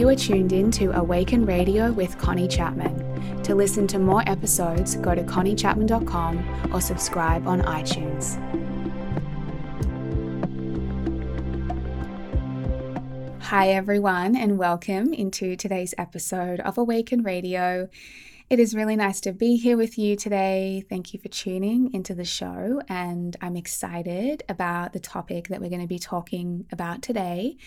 You 0.00 0.08
are 0.08 0.16
tuned 0.16 0.54
in 0.54 0.70
to 0.70 0.96
Awaken 0.96 1.44
Radio 1.44 1.92
with 1.92 2.16
Connie 2.16 2.48
Chapman. 2.48 3.42
To 3.42 3.54
listen 3.54 3.86
to 3.88 3.98
more 3.98 4.22
episodes, 4.26 4.96
go 4.96 5.14
to 5.14 5.22
conniechapman.com 5.22 6.72
or 6.72 6.80
subscribe 6.80 7.46
on 7.46 7.60
iTunes. 7.60 8.38
Hi, 13.42 13.68
everyone, 13.68 14.36
and 14.36 14.56
welcome 14.56 15.12
into 15.12 15.54
today's 15.54 15.92
episode 15.98 16.60
of 16.60 16.78
Awaken 16.78 17.22
Radio. 17.22 17.90
It 18.48 18.58
is 18.58 18.74
really 18.74 18.96
nice 18.96 19.20
to 19.20 19.34
be 19.34 19.56
here 19.56 19.76
with 19.76 19.98
you 19.98 20.16
today. 20.16 20.82
Thank 20.88 21.12
you 21.12 21.20
for 21.20 21.28
tuning 21.28 21.92
into 21.92 22.14
the 22.14 22.24
show, 22.24 22.80
and 22.88 23.36
I'm 23.42 23.54
excited 23.54 24.44
about 24.48 24.94
the 24.94 24.98
topic 24.98 25.48
that 25.48 25.60
we're 25.60 25.68
going 25.68 25.82
to 25.82 25.86
be 25.86 25.98
talking 25.98 26.64
about 26.72 27.02
today 27.02 27.58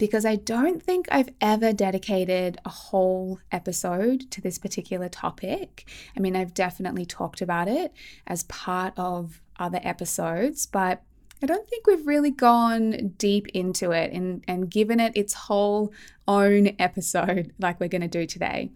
because 0.00 0.24
I 0.24 0.36
don't 0.36 0.82
think 0.82 1.06
I've 1.12 1.28
ever 1.42 1.74
dedicated 1.74 2.58
a 2.64 2.70
whole 2.70 3.38
episode 3.52 4.30
to 4.30 4.40
this 4.40 4.56
particular 4.56 5.10
topic. 5.10 5.86
I 6.16 6.20
mean, 6.20 6.34
I've 6.34 6.54
definitely 6.54 7.04
talked 7.04 7.42
about 7.42 7.68
it 7.68 7.92
as 8.26 8.44
part 8.44 8.94
of 8.96 9.42
other 9.58 9.78
episodes, 9.82 10.64
but 10.64 11.02
I 11.42 11.46
don't 11.46 11.68
think 11.68 11.86
we've 11.86 12.06
really 12.06 12.30
gone 12.30 13.12
deep 13.18 13.48
into 13.48 13.90
it 13.90 14.10
and, 14.12 14.42
and 14.48 14.70
given 14.70 15.00
it 15.00 15.12
its 15.14 15.34
whole 15.34 15.92
own 16.26 16.74
episode 16.78 17.52
like 17.58 17.78
we're 17.78 17.88
going 17.88 18.00
to 18.00 18.08
do 18.08 18.26
today. 18.26 18.70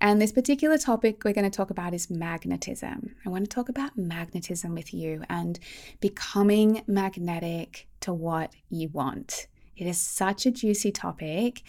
And 0.00 0.22
this 0.22 0.32
particular 0.32 0.78
topic 0.78 1.22
we're 1.22 1.34
going 1.34 1.50
to 1.50 1.54
talk 1.54 1.68
about 1.68 1.92
is 1.92 2.08
magnetism. 2.08 3.14
I 3.26 3.28
want 3.28 3.44
to 3.44 3.54
talk 3.54 3.68
about 3.68 3.98
magnetism 3.98 4.74
with 4.74 4.94
you 4.94 5.22
and 5.28 5.58
becoming 6.00 6.82
magnetic 6.86 7.88
to 8.00 8.14
what 8.14 8.54
you 8.70 8.88
want. 8.88 9.48
It 9.82 9.88
is 9.88 10.00
such 10.00 10.46
a 10.46 10.52
juicy 10.52 10.92
topic. 10.92 11.64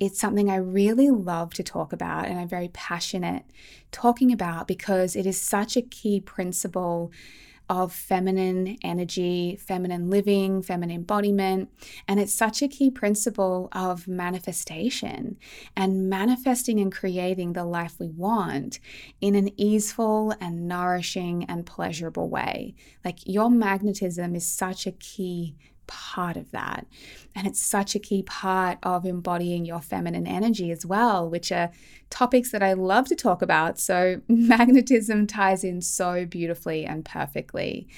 It's 0.00 0.18
something 0.18 0.50
I 0.50 0.56
really 0.56 1.10
love 1.10 1.54
to 1.54 1.62
talk 1.62 1.92
about 1.92 2.26
and 2.26 2.36
I'm 2.36 2.48
very 2.48 2.70
passionate 2.72 3.44
talking 3.92 4.32
about 4.32 4.66
because 4.66 5.14
it 5.14 5.26
is 5.26 5.40
such 5.40 5.76
a 5.76 5.82
key 5.82 6.20
principle 6.20 7.12
of 7.70 7.92
feminine 7.92 8.76
energy, 8.82 9.56
feminine 9.64 10.10
living, 10.10 10.60
feminine 10.60 10.96
embodiment. 10.96 11.70
And 12.08 12.18
it's 12.18 12.34
such 12.34 12.62
a 12.62 12.68
key 12.68 12.90
principle 12.90 13.68
of 13.70 14.08
manifestation 14.08 15.38
and 15.76 16.10
manifesting 16.10 16.80
and 16.80 16.90
creating 16.92 17.52
the 17.52 17.64
life 17.64 17.94
we 18.00 18.08
want 18.08 18.80
in 19.20 19.36
an 19.36 19.50
easeful 19.56 20.34
and 20.40 20.66
nourishing 20.66 21.44
and 21.44 21.64
pleasurable 21.64 22.28
way. 22.28 22.74
Like 23.04 23.20
your 23.24 23.50
magnetism 23.50 24.34
is 24.34 24.44
such 24.44 24.84
a 24.84 24.92
key 24.92 25.54
part 25.92 26.38
of 26.38 26.50
that. 26.52 26.86
And 27.34 27.46
it's 27.46 27.62
such 27.62 27.94
a 27.94 27.98
key 27.98 28.22
part 28.22 28.78
of 28.82 29.04
embodying 29.04 29.66
your 29.66 29.82
feminine 29.82 30.26
energy 30.26 30.70
as 30.70 30.86
well, 30.86 31.28
which 31.28 31.52
are 31.52 31.70
topics 32.08 32.50
that 32.52 32.62
I 32.62 32.72
love 32.72 33.06
to 33.08 33.14
talk 33.14 33.42
about. 33.42 33.78
So, 33.78 34.22
magnetism 34.28 35.26
ties 35.26 35.64
in 35.64 35.82
so 35.82 36.24
beautifully 36.24 36.86
and 36.86 37.04
perfectly 37.04 37.88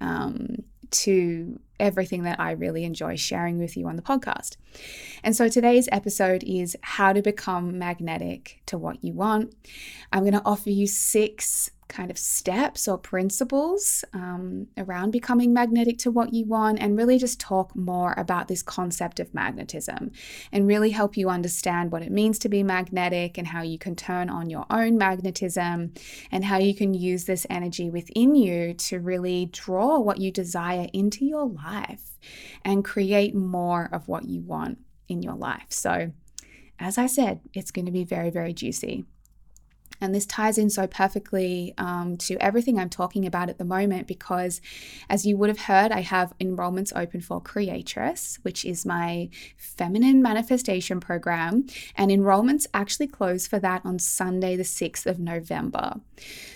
um, 0.00 0.56
to 0.90 1.60
everything 1.80 2.24
that 2.24 2.40
I 2.40 2.52
really 2.52 2.84
enjoy 2.84 3.16
sharing 3.16 3.58
with 3.58 3.76
you 3.76 3.86
on 3.86 3.96
the 3.96 4.02
podcast. 4.02 4.56
And 5.22 5.34
so 5.34 5.48
today's 5.48 5.88
episode 5.90 6.44
is 6.44 6.76
how 6.82 7.12
to 7.12 7.22
become 7.22 7.78
magnetic 7.78 8.60
to 8.66 8.78
what 8.78 9.02
you 9.02 9.12
want. 9.12 9.54
I'm 10.12 10.22
going 10.22 10.34
to 10.34 10.42
offer 10.44 10.70
you 10.70 10.86
six 10.86 11.70
kind 11.88 12.10
of 12.10 12.18
steps 12.18 12.88
or 12.88 12.98
principles 12.98 14.04
um, 14.12 14.66
around 14.76 15.10
becoming 15.10 15.52
magnetic 15.52 15.98
to 15.98 16.10
what 16.10 16.32
you 16.32 16.44
want 16.46 16.80
and 16.80 16.96
really 16.96 17.18
just 17.18 17.40
talk 17.40 17.74
more 17.76 18.14
about 18.16 18.48
this 18.48 18.62
concept 18.62 19.20
of 19.20 19.34
magnetism 19.34 20.10
and 20.52 20.66
really 20.66 20.90
help 20.90 21.16
you 21.16 21.28
understand 21.28 21.92
what 21.92 22.02
it 22.02 22.10
means 22.10 22.38
to 22.38 22.48
be 22.48 22.62
magnetic 22.62 23.38
and 23.38 23.48
how 23.48 23.62
you 23.62 23.78
can 23.78 23.94
turn 23.94 24.28
on 24.28 24.50
your 24.50 24.66
own 24.70 24.96
magnetism 24.98 25.92
and 26.30 26.44
how 26.44 26.58
you 26.58 26.74
can 26.74 26.94
use 26.94 27.24
this 27.24 27.46
energy 27.50 27.90
within 27.90 28.34
you 28.34 28.74
to 28.74 29.00
really 29.00 29.46
draw 29.46 29.98
what 29.98 30.18
you 30.18 30.30
desire 30.30 30.88
into 30.92 31.24
your 31.24 31.48
life 31.48 32.18
and 32.64 32.84
create 32.84 33.34
more 33.34 33.88
of 33.92 34.08
what 34.08 34.24
you 34.24 34.40
want 34.40 34.78
in 35.08 35.22
your 35.22 35.34
life. 35.34 35.66
So, 35.68 36.12
as 36.78 36.98
I 36.98 37.06
said, 37.06 37.40
it's 37.52 37.70
going 37.70 37.86
to 37.86 37.92
be 37.92 38.04
very, 38.04 38.30
very 38.30 38.52
juicy. 38.52 39.04
And 40.04 40.14
this 40.14 40.26
ties 40.26 40.58
in 40.58 40.68
so 40.68 40.86
perfectly 40.86 41.72
um, 41.78 42.18
to 42.18 42.36
everything 42.36 42.78
I'm 42.78 42.90
talking 42.90 43.24
about 43.24 43.48
at 43.48 43.56
the 43.56 43.64
moment 43.64 44.06
because, 44.06 44.60
as 45.08 45.24
you 45.24 45.38
would 45.38 45.48
have 45.48 45.60
heard, 45.60 45.90
I 45.90 46.00
have 46.00 46.34
enrollments 46.38 46.92
open 46.94 47.22
for 47.22 47.40
Creatress, 47.40 48.38
which 48.42 48.66
is 48.66 48.84
my 48.84 49.30
feminine 49.56 50.20
manifestation 50.20 51.00
program. 51.00 51.66
And 51.96 52.10
enrollments 52.10 52.66
actually 52.74 53.06
close 53.06 53.46
for 53.46 53.58
that 53.60 53.80
on 53.82 53.98
Sunday, 53.98 54.56
the 54.56 54.62
6th 54.62 55.06
of 55.06 55.18
November. 55.18 55.94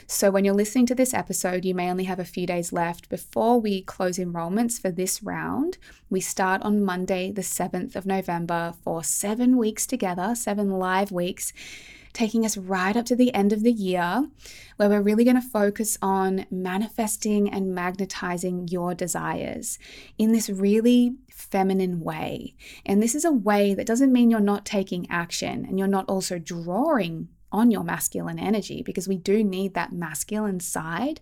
So, 0.07 0.31
when 0.31 0.45
you're 0.45 0.55
listening 0.55 0.87
to 0.87 0.95
this 0.95 1.15
episode, 1.15 1.65
you 1.65 1.75
may 1.75 1.91
only 1.91 2.05
have 2.05 2.19
a 2.19 2.25
few 2.25 2.47
days 2.47 2.71
left 2.71 3.09
before 3.09 3.61
we 3.61 3.81
close 3.81 4.19
enrollments 4.19 4.79
for 4.81 4.91
this 4.91 5.23
round. 5.23 5.79
We 6.11 6.21
start 6.21 6.61
on 6.63 6.85
Monday, 6.85 7.33
the 7.33 7.43
7th 7.43 7.97
of 7.97 8.05
November, 8.05 8.75
for 8.83 9.03
seven 9.03 9.57
weeks 9.57 9.87
together, 9.87 10.35
seven 10.35 10.79
live 10.79 11.11
weeks 11.11 11.55
taking 12.13 12.45
us 12.45 12.57
right 12.57 12.97
up 12.97 13.07
to 13.07 13.17
the 13.17 13.33
end 13.35 13.53
of 13.53 13.63
the 13.63 13.73
year, 13.73 14.29
where 14.77 14.89
we're 14.89 15.03
really 15.03 15.25
going 15.25 15.41
to 15.41 15.49
focus 15.49 15.99
on 16.03 16.47
manifesting 16.51 17.49
and 17.49 17.75
magnetizing 17.75 18.69
your 18.69 18.95
desires 18.95 19.79
in 20.19 20.33
this 20.33 20.49
really 20.49 21.15
feminine 21.31 22.01
way. 22.01 22.55
And 22.85 23.03
this 23.03 23.15
is 23.15 23.25
a 23.25 23.33
way 23.33 23.75
that 23.75 23.87
doesn't 23.87 24.13
mean 24.13 24.31
you're 24.31 24.41
not 24.41 24.65
taking 24.65 25.09
action 25.11 25.65
and 25.65 25.79
you're 25.79 25.89
not 25.89 26.09
also 26.09 26.39
drawing 26.39 27.29
on 27.51 27.71
your 27.71 27.85
masculine 27.85 28.39
energy 28.39 28.83
because 28.83 29.09
we 29.09 29.17
do 29.17 29.43
need 29.43 29.75
that 29.75 29.93
masculine 29.93 30.61
side 30.61 31.21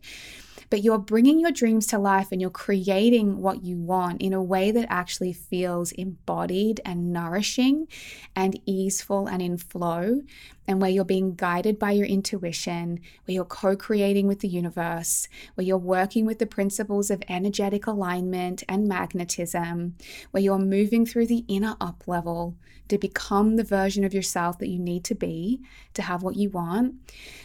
but 0.70 0.82
you're 0.82 0.98
bringing 0.98 1.40
your 1.40 1.50
dreams 1.50 1.86
to 1.88 1.98
life 1.98 2.28
and 2.32 2.40
you're 2.40 2.50
creating 2.50 3.40
what 3.40 3.64
you 3.64 3.76
want 3.78 4.20
in 4.20 4.32
a 4.32 4.42
way 4.42 4.70
that 4.70 4.86
actually 4.90 5.32
feels 5.32 5.92
embodied 5.92 6.80
and 6.84 7.12
nourishing 7.12 7.86
and 8.34 8.58
easeful 8.66 9.26
and 9.26 9.42
in 9.42 9.56
flow, 9.56 10.22
and 10.66 10.80
where 10.80 10.90
you're 10.90 11.04
being 11.04 11.34
guided 11.34 11.78
by 11.78 11.92
your 11.92 12.06
intuition, 12.06 13.00
where 13.24 13.34
you're 13.34 13.44
co 13.44 13.76
creating 13.76 14.26
with 14.26 14.40
the 14.40 14.48
universe, 14.48 15.28
where 15.54 15.66
you're 15.66 15.78
working 15.78 16.26
with 16.26 16.38
the 16.38 16.46
principles 16.46 17.10
of 17.10 17.22
energetic 17.28 17.86
alignment 17.86 18.62
and 18.68 18.88
magnetism, 18.88 19.94
where 20.30 20.42
you're 20.42 20.58
moving 20.58 21.06
through 21.06 21.26
the 21.26 21.44
inner 21.48 21.76
up 21.80 22.04
level 22.06 22.56
to 22.88 22.98
become 22.98 23.56
the 23.56 23.64
version 23.64 24.04
of 24.04 24.14
yourself 24.14 24.58
that 24.58 24.68
you 24.68 24.78
need 24.78 25.04
to 25.04 25.14
be 25.14 25.60
to 25.94 26.02
have 26.02 26.22
what 26.22 26.36
you 26.36 26.48
want. 26.50 26.94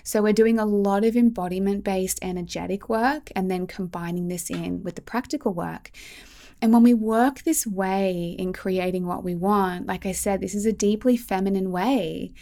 So, 0.04 0.22
we're 0.22 0.34
doing 0.34 0.60
a 0.60 0.66
lot 0.66 1.04
of 1.04 1.16
embodiment 1.16 1.84
based 1.84 2.20
energetic 2.22 2.90
work 2.90 3.32
and 3.36 3.50
then 3.50 3.68
combining 3.68 4.28
this 4.28 4.50
in 4.50 4.84
with 4.84 4.96
the 4.96 5.02
practical 5.02 5.54
work. 5.54 5.92
And 6.62 6.72
when 6.72 6.84
we 6.84 6.94
work 6.94 7.42
this 7.42 7.66
way 7.66 8.36
in 8.38 8.54
creating 8.54 9.08
what 9.08 9.24
we 9.24 9.34
want, 9.34 9.88
like 9.88 10.06
I 10.06 10.12
said, 10.12 10.42
this 10.42 10.54
is 10.54 10.68
a 10.68 10.72
deeply 10.72 11.18
feminine 11.18 11.72
way 11.72 12.34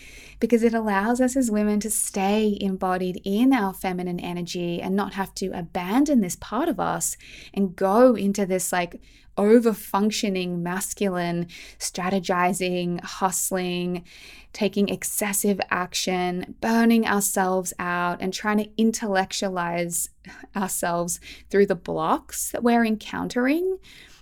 because 0.41 0.61
it 0.61 0.73
allows 0.73 1.21
us 1.21 1.37
as 1.37 1.49
women 1.49 1.79
to 1.79 1.89
stay 1.89 2.57
embodied 2.59 3.21
in 3.23 3.53
our 3.53 3.73
feminine 3.73 4.19
energy 4.19 4.81
and 4.81 4.93
not 4.93 5.13
have 5.13 5.33
to 5.35 5.57
abandon 5.57 6.19
this 6.19 6.35
part 6.35 6.67
of 6.67 6.81
us 6.81 7.15
and 7.53 7.77
go 7.77 8.13
into 8.13 8.45
this 8.45 8.73
like 8.73 9.01
over 9.37 9.71
functioning 9.71 10.61
masculine, 10.61 11.47
strategizing, 11.79 13.01
hustling, 13.01 14.03
taking 14.51 14.89
excessive 14.89 15.61
action, 15.71 16.55
burning 16.59 17.07
ourselves 17.07 17.73
out, 17.79 18.17
and 18.19 18.33
trying 18.33 18.57
to 18.57 18.69
intellectualize 18.77 20.09
ourselves 20.57 21.21
through 21.49 21.65
the 21.65 21.75
blocks 21.75 22.51
that 22.51 22.63
we're 22.63 22.83
encountering. 22.83 23.77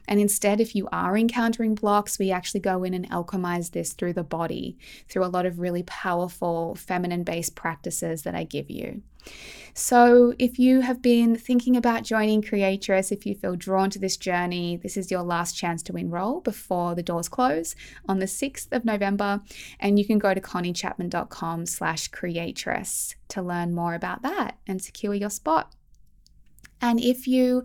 And 0.08 0.20
instead, 0.20 0.62
if 0.62 0.76
you 0.76 0.88
are 0.92 1.18
encountering 1.18 1.76
blocks, 1.76 2.18
we 2.18 2.32
actually 2.32 2.62
go 2.62 2.84
in 2.84 2.94
and 2.94 3.10
alchemize 3.10 3.72
this 3.72 3.94
through 3.94 4.14
the 4.14 4.24
body, 4.24 4.78
through 5.10 5.26
a 5.26 5.28
lot 5.28 5.46
of 5.46 5.60
really 5.60 5.84
powerful 5.84 6.76
feminine 6.76 7.24
based 7.24 7.56
practices 7.56 8.24
that 8.24 8.36
I 8.36 8.44
give 8.44 8.70
you. 8.70 9.02
So, 9.74 10.34
if 10.40 10.58
you 10.58 10.82
have 10.82 11.02
been 11.02 11.36
thinking 11.36 11.76
about 11.76 12.04
joining 12.04 12.42
Creatress, 12.42 13.12
if 13.12 13.26
you 13.26 13.36
feel 13.36 13.56
drawn 13.56 13.90
to 13.92 14.00
this 14.00 14.18
journey, 14.18 14.78
this 14.78 14.98
is 14.98 15.12
your 15.12 15.22
last 15.22 15.56
chance 15.56 15.84
to 15.84 15.96
enroll 15.96 16.42
before 16.42 16.96
the 16.96 17.04
doors 17.04 17.30
close 17.30 17.76
on 18.10 18.18
the 18.18 18.26
6th 18.26 18.72
of 18.72 18.86
November. 18.86 19.42
And 19.80 20.00
you 20.00 20.06
can 20.06 20.18
go 20.18 20.34
to 20.34 20.42
conniechapman.com 20.42 21.68
slash 21.68 22.08
creatress 22.08 23.16
to 23.28 23.42
learn 23.42 23.76
more 23.76 23.94
about 23.94 24.24
that 24.24 24.58
and 24.66 24.82
secure 24.82 25.14
your 25.14 25.30
spot. 25.30 25.76
And 26.82 27.00
if 27.00 27.28
you 27.28 27.64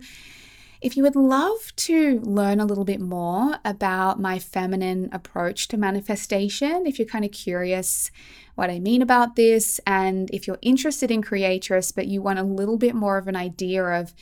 If 0.83 0.97
you 0.97 1.03
would 1.03 1.15
love 1.15 1.73
to 1.77 2.19
learn 2.19 2.59
a 2.59 2.65
little 2.65 2.83
bit 2.83 2.99
more 2.99 3.57
about 3.63 4.19
my 4.19 4.37
feminine 4.37 5.07
approach 5.13 5.69
to 5.69 5.77
manifestation, 5.77 6.85
if 6.85 6.99
you're 6.99 7.07
kind 7.07 7.23
of 7.23 7.31
curious 7.31 8.11
what 8.55 8.69
I 8.69 8.79
mean 8.79 9.01
about 9.01 9.37
this. 9.37 9.79
And 9.87 10.29
if 10.31 10.45
you're 10.45 10.59
interested 10.61 11.09
in 11.09 11.21
Creatress, 11.21 11.93
but 11.93 12.07
you 12.07 12.21
want 12.21 12.39
a 12.39 12.43
little 12.43 12.77
bit 12.77 12.95
more 12.95 13.17
of 13.17 13.29
an 13.29 13.35
idea 13.37 13.81
of, 13.81 14.13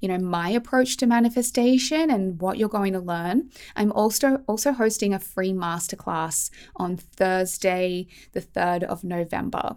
you 0.00 0.08
know, 0.08 0.18
my 0.18 0.50
approach 0.50 0.98
to 0.98 1.06
manifestation 1.06 2.10
and 2.10 2.38
what 2.38 2.58
you're 2.58 2.68
going 2.68 2.92
to 2.92 3.00
learn, 3.00 3.48
I'm 3.74 3.90
also 3.90 4.42
also 4.46 4.72
hosting 4.72 5.14
a 5.14 5.18
free 5.18 5.54
masterclass 5.54 6.50
on 6.76 6.98
Thursday, 6.98 8.08
the 8.32 8.42
3rd 8.42 8.82
of 8.82 9.04
November. 9.04 9.76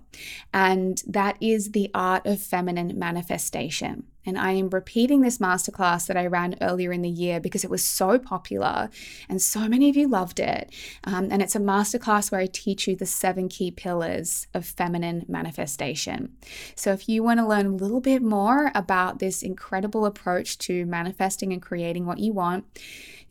And 0.53 1.01
that 1.07 1.37
is 1.39 1.71
the 1.71 1.89
art 1.93 2.25
of 2.25 2.41
feminine 2.41 2.99
manifestation. 2.99 4.07
And 4.25 4.37
I 4.37 4.53
am 4.53 4.69
repeating 4.69 5.21
this 5.21 5.37
masterclass 5.37 6.07
that 6.07 6.17
I 6.17 6.27
ran 6.27 6.55
earlier 6.61 6.91
in 6.91 7.01
the 7.01 7.09
year 7.09 7.39
because 7.39 7.63
it 7.63 7.69
was 7.69 7.85
so 7.85 8.19
popular 8.19 8.89
and 9.29 9.41
so 9.41 9.67
many 9.67 9.89
of 9.89 9.95
you 9.95 10.07
loved 10.07 10.39
it. 10.39 10.71
Um, 11.03 11.29
and 11.31 11.41
it's 11.41 11.55
a 11.55 11.59
masterclass 11.59 12.31
where 12.31 12.41
I 12.41 12.47
teach 12.47 12.87
you 12.87 12.95
the 12.95 13.05
seven 13.05 13.49
key 13.49 13.71
pillars 13.71 14.47
of 14.53 14.65
feminine 14.65 15.25
manifestation. 15.27 16.33
So 16.75 16.91
if 16.91 17.09
you 17.09 17.23
want 17.23 17.39
to 17.39 17.47
learn 17.47 17.65
a 17.65 17.75
little 17.75 18.01
bit 18.01 18.21
more 18.21 18.71
about 18.75 19.19
this 19.19 19.43
incredible 19.43 20.05
approach 20.05 20.57
to 20.59 20.85
manifesting 20.85 21.53
and 21.53 21.61
creating 21.61 22.05
what 22.05 22.19
you 22.19 22.33
want, 22.33 22.65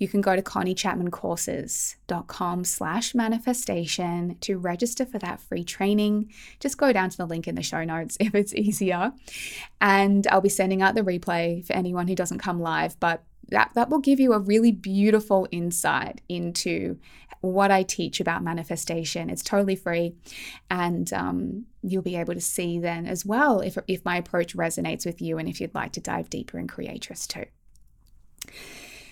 you 0.03 0.09
can 0.09 0.21
go 0.21 0.35
to 0.35 0.43
conniechapmancourses.com 0.43 2.65
slash 2.65 3.15
manifestation 3.15 4.37
to 4.41 4.59
register 4.59 5.07
for 5.07 5.21
that 5.21 5.41
free 5.41 5.63
training. 5.63 6.33
Just 6.59 6.77
go 6.77 6.93
down 6.93 7.09
to 7.11 7.17
the 7.17 7.25
link 7.25 7.47
in 7.47 7.55
the 7.55 7.63
show 7.63 7.85
notes 7.85 8.17
if 8.21 8.35
it's 8.35 8.53
easier. 8.53 9.13
And 9.81 10.27
I'll 10.27 10.41
be 10.41 10.49
sending 10.49 10.82
out 10.83 10.95
the 10.95 11.03
replay 11.03 11.65
for 11.65 11.73
anyone 11.73 12.09
who 12.09 12.15
doesn't 12.15 12.39
come 12.39 12.61
live, 12.61 12.99
but 13.01 13.25
that, 13.49 13.71
that 13.75 13.91
will 13.91 13.99
give 13.99 14.21
you 14.21 14.33
a 14.33 14.39
really 14.39 14.73
beautiful 14.73 15.47
insight 15.51 16.21
into 16.29 16.99
what 17.41 17.71
I 17.71 17.83
teach 17.83 18.21
about 18.21 18.43
manifestation. 18.43 19.29
It's 19.29 19.43
totally 19.43 19.77
free, 19.77 20.15
and 20.71 21.13
um, 21.13 21.67
you'll 21.83 22.03
be 22.03 22.17
able 22.17 22.35
to 22.35 22.41
see 22.41 22.79
then 22.79 23.07
as 23.07 23.27
well 23.27 23.61
if, 23.61 23.77
if 23.89 24.05
my 24.05 24.17
approach 24.17 24.57
resonates 24.57 25.05
with 25.05 25.21
you 25.21 25.39
and 25.39 25.49
if 25.49 25.61
you'd 25.61 25.75
like 25.75 25.93
to 25.93 26.01
dive 26.01 26.31
deeper 26.31 26.59
in 26.59 26.69
Creatress 26.69 27.27
too. 27.27 27.45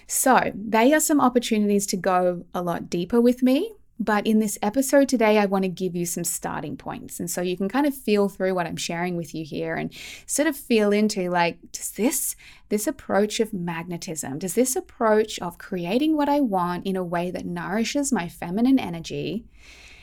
So, 0.06 0.52
they 0.54 0.92
are 0.92 1.00
some 1.00 1.20
opportunities 1.20 1.86
to 1.86 1.96
go 1.96 2.44
a 2.54 2.62
lot 2.62 2.90
deeper 2.90 3.20
with 3.20 3.42
me. 3.42 3.74
But 4.02 4.26
in 4.26 4.38
this 4.38 4.58
episode 4.62 5.10
today, 5.10 5.36
I 5.36 5.44
want 5.44 5.64
to 5.64 5.68
give 5.68 5.94
you 5.94 6.06
some 6.06 6.24
starting 6.24 6.78
points. 6.78 7.20
And 7.20 7.30
so 7.30 7.42
you 7.42 7.54
can 7.54 7.68
kind 7.68 7.86
of 7.86 7.94
feel 7.94 8.30
through 8.30 8.54
what 8.54 8.66
I'm 8.66 8.76
sharing 8.76 9.14
with 9.14 9.34
you 9.34 9.44
here 9.44 9.74
and 9.76 9.92
sort 10.24 10.48
of 10.48 10.56
feel 10.56 10.90
into 10.90 11.28
like, 11.28 11.58
does 11.70 11.90
this, 11.92 12.34
this 12.70 12.86
approach 12.86 13.40
of 13.40 13.52
magnetism, 13.52 14.38
does 14.38 14.54
this 14.54 14.74
approach 14.74 15.38
of 15.40 15.58
creating 15.58 16.16
what 16.16 16.30
I 16.30 16.40
want 16.40 16.86
in 16.86 16.96
a 16.96 17.04
way 17.04 17.30
that 17.30 17.44
nourishes 17.44 18.10
my 18.10 18.26
feminine 18.26 18.78
energy 18.78 19.44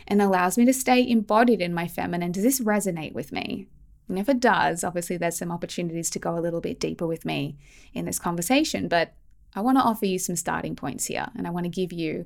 and 0.08 0.22
allows 0.22 0.60
me 0.60 0.66
to 0.66 0.74
stay 0.74 1.06
embodied 1.10 1.60
in 1.60 1.74
my 1.74 1.88
feminine, 1.88 2.32
does 2.32 2.44
this 2.44 2.62
resonate 2.62 3.14
with 3.14 3.32
me? 3.32 3.66
And 4.08 4.20
if 4.20 4.30
it 4.30 4.40
does, 4.40 4.84
obviously 4.84 5.18
there's 5.18 5.38
some 5.38 5.52
opportunities 5.52 6.10
to 6.12 6.20
go 6.20 6.38
a 6.38 6.40
little 6.40 6.62
bit 6.62 6.80
deeper 6.80 7.08
with 7.08 7.26
me 7.26 7.58
in 7.94 8.06
this 8.06 8.20
conversation. 8.20 8.88
But 8.88 9.14
I 9.58 9.62
want 9.62 9.80
to 9.80 9.84
offer 9.84 10.06
you 10.06 10.20
some 10.20 10.36
starting 10.36 10.76
points 10.76 11.08
here 11.08 11.28
and 11.36 11.48
I 11.48 11.50
want 11.50 11.64
to 11.64 11.70
give 11.70 11.92
you, 11.92 12.26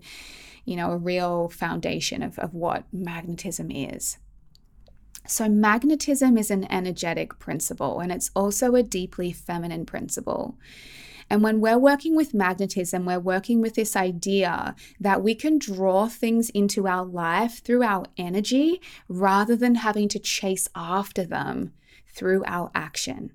you 0.65 0.75
know, 0.75 0.91
a 0.91 0.97
real 0.97 1.47
foundation 1.47 2.21
of, 2.21 2.37
of 2.37 2.53
what 2.53 2.83
magnetism 2.91 3.71
is. 3.71 4.17
So, 5.27 5.47
magnetism 5.47 6.37
is 6.37 6.51
an 6.51 6.69
energetic 6.69 7.39
principle 7.39 8.01
and 8.01 8.11
it's 8.11 8.31
also 8.35 8.75
a 8.75 8.83
deeply 8.83 9.31
feminine 9.31 9.85
principle. 9.85 10.57
And 11.29 11.41
when 11.41 11.61
we're 11.61 11.77
working 11.77 12.17
with 12.17 12.33
magnetism, 12.33 13.05
we're 13.05 13.17
working 13.17 13.61
with 13.61 13.75
this 13.75 13.95
idea 13.95 14.75
that 14.99 15.23
we 15.23 15.33
can 15.33 15.57
draw 15.57 16.09
things 16.09 16.49
into 16.49 16.85
our 16.85 17.05
life 17.05 17.63
through 17.63 17.83
our 17.83 18.07
energy 18.17 18.81
rather 19.07 19.55
than 19.55 19.75
having 19.75 20.09
to 20.09 20.19
chase 20.19 20.67
after 20.75 21.23
them 21.23 21.71
through 22.13 22.43
our 22.45 22.69
action. 22.75 23.31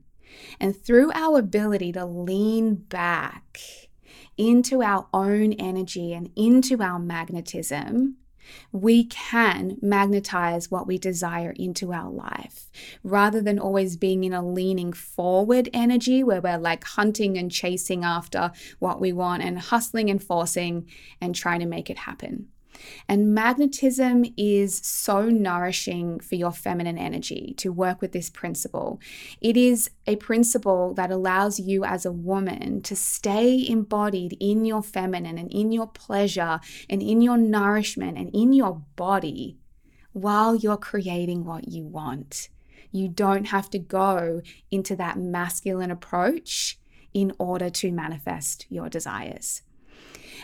And 0.60 0.76
through 0.76 1.12
our 1.12 1.38
ability 1.38 1.92
to 1.92 2.04
lean 2.04 2.74
back 2.74 3.85
into 4.36 4.82
our 4.82 5.06
own 5.12 5.52
energy 5.54 6.12
and 6.12 6.30
into 6.36 6.82
our 6.82 6.98
magnetism, 6.98 8.16
we 8.72 9.04
can 9.04 9.76
magnetize 9.82 10.70
what 10.70 10.86
we 10.86 10.98
desire 10.98 11.52
into 11.52 11.92
our 11.92 12.10
life 12.10 12.70
rather 13.02 13.40
than 13.40 13.58
always 13.58 13.96
being 13.96 14.24
in 14.24 14.32
a 14.32 14.46
leaning 14.46 14.92
forward 14.92 15.68
energy 15.72 16.22
where 16.22 16.40
we're 16.40 16.58
like 16.58 16.84
hunting 16.84 17.36
and 17.36 17.50
chasing 17.50 18.04
after 18.04 18.52
what 18.78 19.00
we 19.00 19.12
want 19.12 19.42
and 19.42 19.58
hustling 19.58 20.10
and 20.10 20.22
forcing 20.22 20.88
and 21.20 21.34
trying 21.34 21.60
to 21.60 21.66
make 21.66 21.90
it 21.90 21.98
happen. 21.98 22.48
And 23.08 23.34
magnetism 23.34 24.24
is 24.36 24.78
so 24.78 25.28
nourishing 25.28 26.20
for 26.20 26.34
your 26.34 26.52
feminine 26.52 26.98
energy 26.98 27.54
to 27.58 27.72
work 27.72 28.00
with 28.00 28.12
this 28.12 28.30
principle. 28.30 29.00
It 29.40 29.56
is 29.56 29.90
a 30.06 30.16
principle 30.16 30.94
that 30.94 31.10
allows 31.10 31.58
you 31.58 31.84
as 31.84 32.04
a 32.04 32.12
woman 32.12 32.82
to 32.82 32.96
stay 32.96 33.66
embodied 33.68 34.36
in 34.40 34.64
your 34.64 34.82
feminine 34.82 35.38
and 35.38 35.50
in 35.50 35.72
your 35.72 35.86
pleasure 35.86 36.60
and 36.88 37.02
in 37.02 37.20
your 37.20 37.36
nourishment 37.36 38.18
and 38.18 38.30
in 38.34 38.52
your 38.52 38.82
body 38.96 39.58
while 40.12 40.54
you're 40.54 40.76
creating 40.76 41.44
what 41.44 41.68
you 41.68 41.84
want. 41.84 42.48
You 42.90 43.08
don't 43.08 43.46
have 43.46 43.68
to 43.70 43.78
go 43.78 44.40
into 44.70 44.96
that 44.96 45.18
masculine 45.18 45.90
approach 45.90 46.78
in 47.12 47.32
order 47.38 47.68
to 47.70 47.92
manifest 47.92 48.66
your 48.68 48.88
desires. 48.88 49.62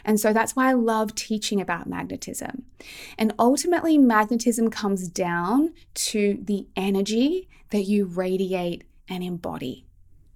And 0.05 0.19
so 0.19 0.33
that's 0.33 0.57
why 0.57 0.69
I 0.69 0.73
love 0.73 1.15
teaching 1.15 1.61
about 1.61 1.87
magnetism. 1.87 2.65
And 3.19 3.35
ultimately, 3.39 3.99
magnetism 3.99 4.71
comes 4.71 5.09
down 5.09 5.73
to 5.95 6.39
the 6.43 6.67
energy 6.77 7.49
that 7.71 7.83
you 7.83 8.07
radiate 8.07 8.85
and 9.09 9.23
embody. 9.23 9.87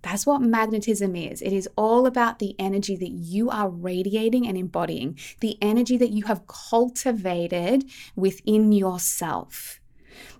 That's 0.02 0.24
what 0.24 0.40
magnetism 0.40 1.16
is. 1.16 1.42
It 1.42 1.52
is 1.52 1.68
all 1.76 2.06
about 2.06 2.38
the 2.38 2.54
energy 2.60 2.94
that 2.96 3.10
you 3.10 3.50
are 3.50 3.68
radiating 3.68 4.46
and 4.46 4.56
embodying, 4.56 5.18
the 5.40 5.58
energy 5.60 5.96
that 5.96 6.10
you 6.10 6.24
have 6.26 6.46
cultivated 6.46 7.90
within 8.14 8.70
yourself 8.70 9.80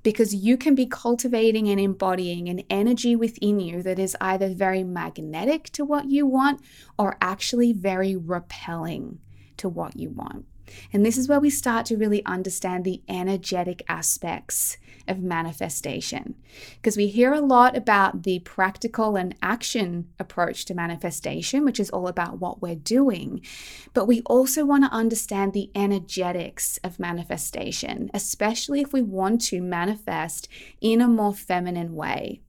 because 0.02 0.34
you 0.34 0.56
can 0.56 0.74
be 0.74 0.86
cultivating 0.86 1.68
and 1.68 1.80
embodying 1.80 2.48
an 2.48 2.62
energy 2.70 3.16
within 3.16 3.60
you 3.60 3.82
that 3.82 3.98
is 3.98 4.16
either 4.20 4.48
very 4.48 4.84
magnetic 4.84 5.64
to 5.70 5.84
what 5.84 6.06
you 6.06 6.26
want 6.26 6.60
or 6.98 7.16
actually 7.20 7.72
very 7.72 8.16
repelling 8.16 9.18
to 9.56 9.68
what 9.68 9.96
you 9.96 10.10
want. 10.10 10.46
And 10.92 11.04
this 11.04 11.16
is 11.16 11.28
where 11.28 11.40
we 11.40 11.50
start 11.50 11.86
to 11.86 11.96
really 11.96 12.24
understand 12.24 12.84
the 12.84 13.02
energetic 13.08 13.84
aspects 13.88 14.76
of 15.08 15.20
manifestation. 15.20 16.34
Because 16.76 16.96
we 16.96 17.08
hear 17.08 17.32
a 17.32 17.40
lot 17.40 17.76
about 17.76 18.22
the 18.22 18.40
practical 18.40 19.16
and 19.16 19.34
action 19.42 20.08
approach 20.18 20.64
to 20.66 20.74
manifestation, 20.74 21.64
which 21.64 21.80
is 21.80 21.90
all 21.90 22.08
about 22.08 22.40
what 22.40 22.62
we're 22.62 22.74
doing. 22.74 23.40
But 23.94 24.06
we 24.06 24.22
also 24.22 24.64
want 24.64 24.84
to 24.84 24.90
understand 24.90 25.52
the 25.52 25.70
energetics 25.74 26.78
of 26.84 26.98
manifestation, 26.98 28.10
especially 28.12 28.80
if 28.80 28.92
we 28.92 29.02
want 29.02 29.40
to 29.46 29.60
manifest 29.60 30.48
in 30.80 31.00
a 31.00 31.08
more 31.08 31.34
feminine 31.34 31.94
way. 31.94 32.40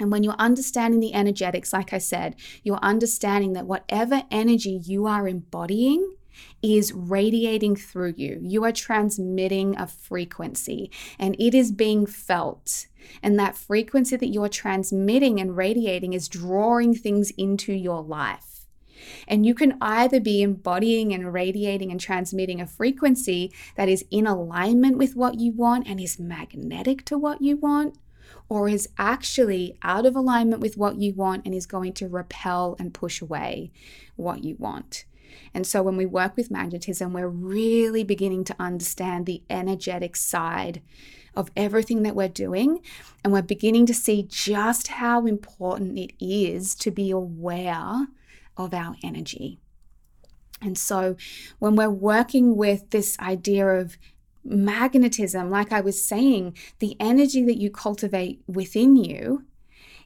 And 0.00 0.10
when 0.10 0.24
you're 0.24 0.34
understanding 0.34 1.00
the 1.00 1.14
energetics, 1.14 1.72
like 1.72 1.92
I 1.92 1.98
said, 1.98 2.34
you're 2.64 2.80
understanding 2.82 3.52
that 3.52 3.66
whatever 3.66 4.24
energy 4.30 4.80
you 4.84 5.06
are 5.06 5.28
embodying 5.28 6.13
is 6.62 6.92
radiating 6.92 7.76
through 7.76 8.14
you. 8.16 8.38
You 8.42 8.64
are 8.64 8.72
transmitting 8.72 9.76
a 9.76 9.86
frequency 9.86 10.90
and 11.18 11.36
it 11.38 11.54
is 11.54 11.72
being 11.72 12.06
felt. 12.06 12.86
And 13.22 13.38
that 13.38 13.56
frequency 13.56 14.16
that 14.16 14.28
you're 14.28 14.48
transmitting 14.48 15.40
and 15.40 15.56
radiating 15.56 16.12
is 16.12 16.28
drawing 16.28 16.94
things 16.94 17.30
into 17.36 17.72
your 17.72 18.02
life. 18.02 18.66
And 19.28 19.44
you 19.44 19.54
can 19.54 19.76
either 19.80 20.20
be 20.20 20.42
embodying 20.42 21.12
and 21.12 21.32
radiating 21.32 21.90
and 21.90 22.00
transmitting 22.00 22.60
a 22.60 22.66
frequency 22.66 23.52
that 23.76 23.88
is 23.88 24.04
in 24.10 24.26
alignment 24.26 24.96
with 24.96 25.14
what 25.14 25.38
you 25.38 25.52
want 25.52 25.86
and 25.86 26.00
is 26.00 26.18
magnetic 26.18 27.04
to 27.06 27.18
what 27.18 27.42
you 27.42 27.56
want, 27.56 27.98
or 28.48 28.68
is 28.68 28.88
actually 28.98 29.78
out 29.82 30.06
of 30.06 30.16
alignment 30.16 30.60
with 30.60 30.76
what 30.76 30.96
you 30.96 31.12
want 31.14 31.44
and 31.44 31.54
is 31.54 31.66
going 31.66 31.92
to 31.94 32.08
repel 32.08 32.76
and 32.78 32.94
push 32.94 33.20
away 33.20 33.72
what 34.16 34.44
you 34.44 34.56
want. 34.58 35.04
And 35.54 35.66
so 35.66 35.82
when 35.82 35.96
we 35.96 36.04
work 36.04 36.36
with 36.36 36.50
magnetism, 36.50 37.12
we're 37.12 37.28
really 37.28 38.02
beginning 38.02 38.44
to 38.44 38.56
understand 38.58 39.24
the 39.24 39.42
energetic 39.48 40.16
side 40.16 40.82
of 41.36 41.50
everything 41.56 42.02
that 42.02 42.16
we're 42.16 42.28
doing. 42.28 42.80
And 43.22 43.32
we're 43.32 43.42
beginning 43.42 43.86
to 43.86 43.94
see 43.94 44.26
just 44.28 44.88
how 44.88 45.26
important 45.26 45.98
it 45.98 46.12
is 46.20 46.74
to 46.76 46.90
be 46.90 47.10
aware 47.10 48.08
of 48.56 48.74
our 48.74 48.96
energy. 49.02 49.60
And 50.60 50.76
so 50.76 51.16
when 51.58 51.76
we're 51.76 51.90
working 51.90 52.56
with 52.56 52.90
this 52.90 53.18
idea 53.20 53.66
of 53.66 53.96
magnetism, 54.44 55.50
like 55.50 55.72
I 55.72 55.80
was 55.80 56.04
saying, 56.04 56.56
the 56.78 56.96
energy 57.00 57.44
that 57.44 57.60
you 57.60 57.70
cultivate 57.70 58.42
within 58.46 58.96
you 58.96 59.44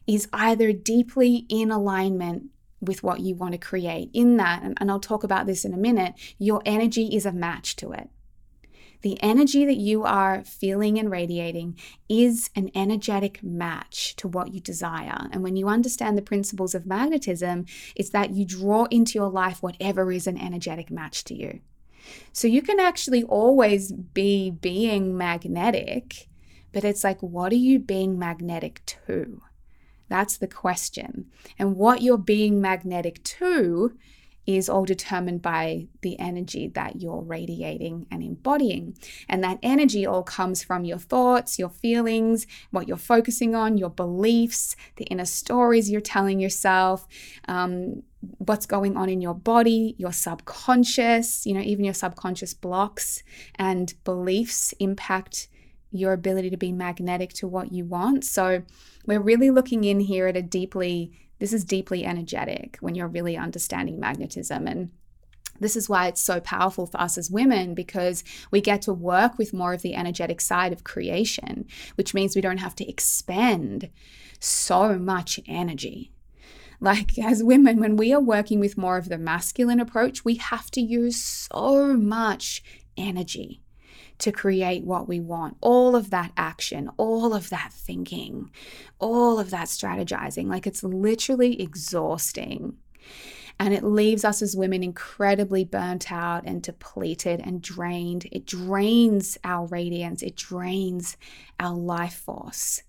is 0.07 0.27
either 0.33 0.73
deeply 0.73 1.45
in 1.49 1.71
alignment 1.71 2.45
with 2.81 3.03
what 3.03 3.19
you 3.19 3.35
want 3.35 3.53
to 3.53 3.57
create. 3.57 4.09
In 4.13 4.37
that, 4.37 4.63
and, 4.63 4.91
I'll 4.91 4.99
talk 4.99 5.23
about 5.23 5.45
this 5.45 5.65
in 5.65 5.73
a 5.73 5.77
minute, 5.77 6.13
your 6.37 6.61
energy 6.65 7.15
is 7.15 7.25
a 7.25 7.31
match 7.31 7.75
to 7.77 7.91
it. 7.91 8.09
The 9.01 9.21
energy 9.23 9.65
that 9.65 9.77
you 9.77 10.03
are 10.03 10.43
feeling 10.43 10.99
and 10.99 11.09
radiating 11.09 11.79
is 12.09 12.49
an 12.53 12.69
energetic 12.75 13.41
match 13.41 14.13
to 14.17 14.27
what 14.27 14.53
you 14.53 14.59
desire. 14.59 15.29
And 15.31 15.41
when 15.41 15.55
you 15.55 15.69
understand 15.69 16.17
the 16.17 16.21
principles 16.21 16.75
of 16.75 16.85
magnetism, 16.85 17.65
it's 17.95 18.09
that 18.09 18.31
you 18.31 18.45
draw 18.45 18.85
into 18.91 19.17
your 19.17 19.29
life 19.29 19.63
whatever 19.63 20.11
is 20.11 20.27
an 20.27 20.37
energetic 20.37 20.91
match 20.91 21.23
to 21.25 21.33
you. 21.33 21.61
So 22.33 22.47
you 22.47 22.61
can 22.61 22.79
actually 22.79 23.23
always 23.23 23.91
be 23.91 24.51
being 24.51 25.17
magnetic, 25.17 26.27
but 26.73 26.83
it's 26.83 27.03
like, 27.03 27.21
what 27.21 27.53
are 27.53 27.55
you 27.55 27.79
being 27.79 28.19
magnetic 28.19 28.81
to? 29.07 29.41
That's 30.09 30.37
the 30.37 30.47
question. 30.47 31.27
And 31.57 31.75
what 31.75 32.01
you're 32.01 32.17
being 32.17 32.59
magnetic 32.59 33.23
to 33.23 33.97
is 34.45 34.67
all 34.67 34.83
determined 34.83 35.43
by 35.43 35.87
the 36.01 36.19
energy 36.19 36.67
that 36.69 36.99
you're 36.99 37.21
radiating 37.21 38.07
and 38.09 38.23
embodying. 38.23 38.97
And 39.27 39.43
that 39.43 39.59
energy 39.61 40.07
all 40.07 40.23
comes 40.23 40.63
from 40.63 40.85
your 40.85 40.97
thoughts, 40.97 41.59
your 41.59 41.69
feelings, 41.69 42.47
what 42.71 42.87
you're 42.87 42.97
focusing 42.97 43.53
on, 43.53 43.77
your 43.77 43.91
beliefs, 43.91 44.75
the 44.95 45.05
inner 45.05 45.25
stories 45.25 45.91
you're 45.91 46.01
telling 46.01 46.39
yourself, 46.39 47.07
um, 47.47 48.01
what's 48.39 48.65
going 48.65 48.97
on 48.97 49.07
in 49.07 49.21
your 49.21 49.35
body, 49.35 49.93
your 49.99 50.11
subconscious, 50.11 51.45
you 51.45 51.53
know, 51.53 51.61
even 51.61 51.85
your 51.85 51.93
subconscious 51.93 52.55
blocks 52.55 53.23
and 53.55 53.93
beliefs 54.03 54.73
impact 54.79 55.47
your 55.91 56.13
ability 56.13 56.49
to 56.49 56.57
be 56.57 56.71
magnetic 56.71 57.33
to 57.33 57.47
what 57.47 57.71
you 57.71 57.85
want. 57.85 58.23
So 58.23 58.63
we're 59.05 59.21
really 59.21 59.49
looking 59.49 59.83
in 59.83 59.99
here 59.99 60.27
at 60.27 60.37
a 60.37 60.41
deeply 60.41 61.11
this 61.39 61.53
is 61.53 61.63
deeply 61.63 62.05
energetic 62.05 62.77
when 62.81 62.95
you're 62.95 63.07
really 63.07 63.37
understanding 63.37 63.99
magnetism. 63.99 64.67
And 64.67 64.91
this 65.59 65.75
is 65.75 65.89
why 65.89 66.07
it's 66.07 66.21
so 66.21 66.39
powerful 66.39 66.85
for 66.85 66.99
us 66.99 67.17
as 67.17 67.31
women 67.31 67.73
because 67.73 68.23
we 68.51 68.61
get 68.61 68.81
to 68.83 68.93
work 68.93 69.37
with 69.37 69.53
more 69.53 69.73
of 69.73 69.81
the 69.81 69.95
energetic 69.95 70.41
side 70.41 70.71
of 70.71 70.83
creation, 70.83 71.65
which 71.95 72.13
means 72.13 72.35
we 72.35 72.41
don't 72.41 72.57
have 72.57 72.75
to 72.75 72.89
expend 72.89 73.89
so 74.39 74.97
much 74.97 75.39
energy. 75.47 76.11
Like, 76.81 77.17
as 77.19 77.43
women, 77.43 77.79
when 77.79 77.95
we 77.95 78.13
are 78.13 78.21
working 78.21 78.59
with 78.59 78.77
more 78.77 78.97
of 78.97 79.09
the 79.09 79.17
masculine 79.17 79.79
approach, 79.79 80.23
we 80.23 80.35
have 80.35 80.69
to 80.71 80.81
use 80.81 81.21
so 81.21 81.93
much 81.93 82.63
energy 82.97 83.61
to 84.19 84.31
create 84.31 84.83
what 84.83 85.07
we 85.07 85.19
want. 85.19 85.57
All 85.61 85.95
of 85.95 86.09
that 86.11 86.31
action, 86.37 86.89
all 86.97 87.33
of 87.33 87.49
that 87.49 87.71
thinking, 87.73 88.51
all 88.99 89.39
of 89.39 89.49
that 89.49 89.67
strategizing. 89.67 90.47
Like 90.47 90.67
it's 90.67 90.83
literally 90.83 91.61
exhausting. 91.61 92.77
And 93.61 93.73
it 93.73 93.83
leaves 93.83 94.23
us 94.23 94.41
as 94.41 94.55
women 94.55 94.83
incredibly 94.83 95.65
burnt 95.65 96.11
out 96.11 96.43
and 96.45 96.61
depleted 96.61 97.41
and 97.43 97.61
drained. 97.61 98.27
It 98.31 98.45
drains 98.45 99.37
our 99.43 99.65
radiance, 99.65 100.21
it 100.21 100.35
drains 100.37 101.17
our 101.59 101.75
life 101.75 102.13
force. 102.13 102.83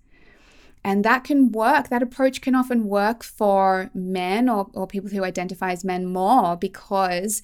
And 0.82 1.04
that 1.04 1.24
can 1.24 1.52
work. 1.52 1.88
That 1.88 2.02
approach 2.02 2.40
can 2.40 2.54
often 2.54 2.84
work 2.84 3.22
for 3.22 3.90
men 3.94 4.48
or, 4.48 4.70
or 4.72 4.86
people 4.86 5.10
who 5.10 5.24
identify 5.24 5.72
as 5.72 5.84
men 5.84 6.06
more 6.06 6.56
because 6.56 7.42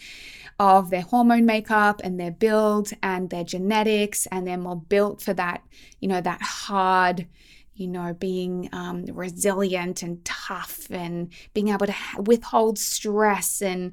of 0.59 0.89
their 0.91 1.03
hormone 1.03 1.45
makeup 1.45 2.01
and 2.03 2.19
their 2.19 2.31
build 2.31 2.91
and 3.03 3.29
their 3.29 3.45
genetics, 3.45 4.27
and 4.27 4.47
they're 4.47 4.57
more 4.57 4.81
built 4.81 5.21
for 5.21 5.35
that, 5.35 5.63
you 6.01 6.09
know, 6.09 6.21
that 6.21 6.41
hard, 6.41 7.27
you 7.75 7.87
know, 7.87 8.15
being 8.15 8.71
um, 8.73 9.05
resilient 9.05 10.03
and 10.03 10.25
tough 10.25 10.91
and 10.91 11.31
being 11.53 11.69
able 11.69 11.87
to 11.87 11.95
withhold 12.19 12.79
stress 12.79 13.61
and 13.61 13.93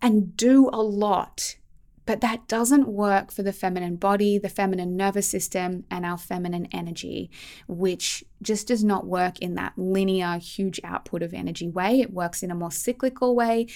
and 0.00 0.36
do 0.36 0.68
a 0.72 0.82
lot 0.82 1.56
but 2.04 2.20
that 2.20 2.48
doesn't 2.48 2.88
work 2.88 3.30
for 3.30 3.42
the 3.42 3.52
feminine 3.52 3.96
body, 3.96 4.38
the 4.38 4.48
feminine 4.48 4.96
nervous 4.96 5.26
system, 5.26 5.84
and 5.90 6.04
our 6.04 6.18
feminine 6.18 6.66
energy, 6.72 7.30
which 7.68 8.24
just 8.40 8.66
does 8.68 8.82
not 8.82 9.06
work 9.06 9.38
in 9.38 9.54
that 9.54 9.72
linear, 9.76 10.38
huge 10.38 10.80
output 10.82 11.22
of 11.22 11.32
energy 11.32 11.68
way. 11.68 12.00
It 12.00 12.12
works 12.12 12.42
in 12.42 12.50
a 12.50 12.56
more 12.56 12.72
cyclical 12.72 13.36
way. 13.36 13.66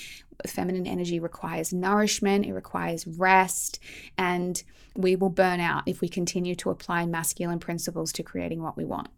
Feminine 0.47 0.87
energy 0.87 1.21
requires 1.21 1.73
nourishment, 1.73 2.47
it 2.47 2.53
requires 2.53 3.07
rest, 3.07 3.79
and 4.19 4.63
we 4.95 5.17
will 5.17 5.31
burn 5.31 5.61
out 5.61 5.85
if 5.87 6.01
we 6.01 6.09
continue 6.09 6.55
to 6.57 6.71
apply 6.71 7.07
masculine 7.07 7.59
principles 7.59 8.13
to 8.13 8.23
creating 8.23 8.63
what 8.63 8.77
we 8.77 8.85
want. 8.85 9.09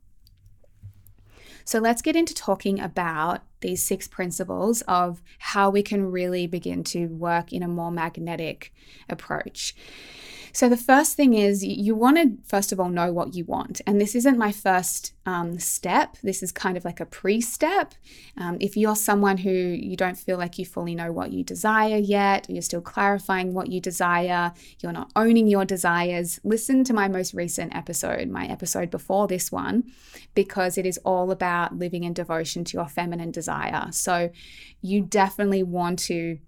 So 1.69 1.81
let's 1.81 2.01
get 2.01 2.17
into 2.17 2.33
talking 2.33 2.81
about 2.81 3.43
these 3.61 3.85
six 3.85 4.09
principles 4.09 4.81
of 4.89 5.23
how 5.39 5.69
we 5.69 5.83
can 5.83 6.11
really 6.11 6.47
begin 6.47 6.83
to 6.85 7.09
work 7.09 7.53
in 7.53 7.63
a 7.63 7.69
more 7.69 7.91
magnetic 7.91 8.73
approach. 9.07 9.75
So, 10.53 10.69
the 10.69 10.77
first 10.77 11.17
thing 11.17 11.35
is 11.35 11.65
you 11.65 11.95
want 11.95 12.17
to, 12.17 12.49
first 12.49 12.73
of 12.73 12.81
all, 12.81 12.89
know 12.89 13.13
what 13.13 13.35
you 13.35 13.45
want. 13.45 13.81
And 13.87 14.01
this 14.01 14.15
isn't 14.15 14.39
my 14.39 14.53
first 14.53 15.13
um, 15.27 15.59
step, 15.59 16.17
this 16.23 16.43
is 16.43 16.53
kind 16.53 16.77
of 16.77 16.85
like 16.85 17.01
a 17.01 17.07
pre 17.07 17.41
step. 17.41 17.95
Um, 18.37 18.57
if 18.61 18.77
you're 18.77 18.97
someone 18.97 19.37
who 19.37 19.51
you 19.51 19.97
don't 19.97 20.17
feel 20.17 20.39
like 20.39 20.59
you 20.59 20.65
fully 20.65 20.95
know 20.95 21.13
what 21.13 21.33
you 21.33 21.45
desire 21.45 21.99
yet, 21.99 22.47
you're 22.49 22.63
still 22.63 22.81
clarifying 22.81 23.53
what 23.53 23.69
you 23.69 23.81
desire, 23.81 24.53
you're 24.81 24.93
not 24.93 25.11
owning 25.17 25.47
your 25.47 25.65
desires, 25.65 26.41
listen 26.45 26.83
to 26.85 26.95
my 26.95 27.09
most 27.09 27.35
recent 27.35 27.75
episode, 27.75 28.29
my 28.29 28.47
episode 28.47 28.91
before 28.91 29.29
this 29.29 29.53
one, 29.53 29.85
because 30.35 30.79
it 30.79 30.87
is 30.87 30.99
all 31.05 31.31
about 31.31 31.77
living 31.77 32.05
in 32.05 32.13
devotion 32.13 32.65
to 32.65 32.79
your 32.79 32.89
feminine 32.89 33.31
desire. 33.31 33.89
So, 33.91 34.31
you 34.81 35.03
definitely 35.03 35.63
want 35.63 35.99
to 35.99 36.39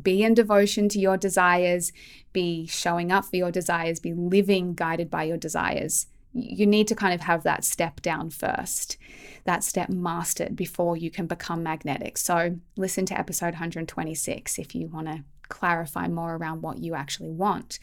be 0.00 0.22
in 0.22 0.34
devotion 0.34 0.88
to 0.90 0.98
your 0.98 1.16
desires, 1.16 1.92
be 2.32 2.66
showing 2.66 3.10
up 3.10 3.24
for 3.24 3.36
your 3.36 3.50
desires, 3.50 4.00
be 4.00 4.12
living 4.12 4.74
guided 4.74 5.10
by 5.10 5.24
your 5.24 5.36
desires. 5.36 6.06
You 6.32 6.66
need 6.66 6.86
to 6.88 6.94
kind 6.94 7.12
of 7.12 7.22
have 7.22 7.42
that 7.42 7.64
step 7.64 8.00
down 8.02 8.30
first, 8.30 8.96
that 9.44 9.64
step 9.64 9.88
mastered 9.88 10.54
before 10.54 10.96
you 10.96 11.10
can 11.10 11.26
become 11.26 11.62
magnetic. 11.62 12.16
So, 12.18 12.56
listen 12.76 13.04
to 13.06 13.18
episode 13.18 13.54
126 13.54 14.58
if 14.58 14.74
you 14.74 14.86
want 14.86 15.08
to 15.08 15.24
clarify 15.48 16.06
more 16.06 16.36
around 16.36 16.62
what 16.62 16.78
you 16.78 16.94
actually 16.94 17.32
want. 17.32 17.80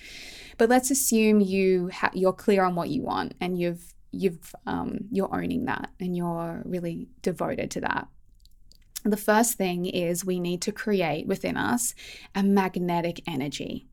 But 0.57 0.69
let's 0.69 0.89
assume 0.89 1.41
you 1.41 1.89
ha- 1.93 2.11
you're 2.13 2.33
clear 2.33 2.63
on 2.63 2.75
what 2.75 2.89
you 2.89 3.03
want 3.03 3.35
and 3.41 3.59
you've 3.59 3.93
you've 4.11 4.55
um, 4.65 4.99
you're 5.11 5.33
owning 5.35 5.65
that 5.65 5.89
and 5.99 6.15
you're 6.15 6.63
really 6.65 7.09
devoted 7.21 7.69
to 7.71 7.81
that 7.81 8.07
the 9.03 9.17
first 9.17 9.57
thing 9.57 9.85
is 9.85 10.25
we 10.25 10.39
need 10.39 10.61
to 10.63 10.71
create 10.71 11.27
within 11.27 11.57
us 11.57 11.93
a 12.35 12.43
magnetic 12.43 13.21
energy. 13.27 13.87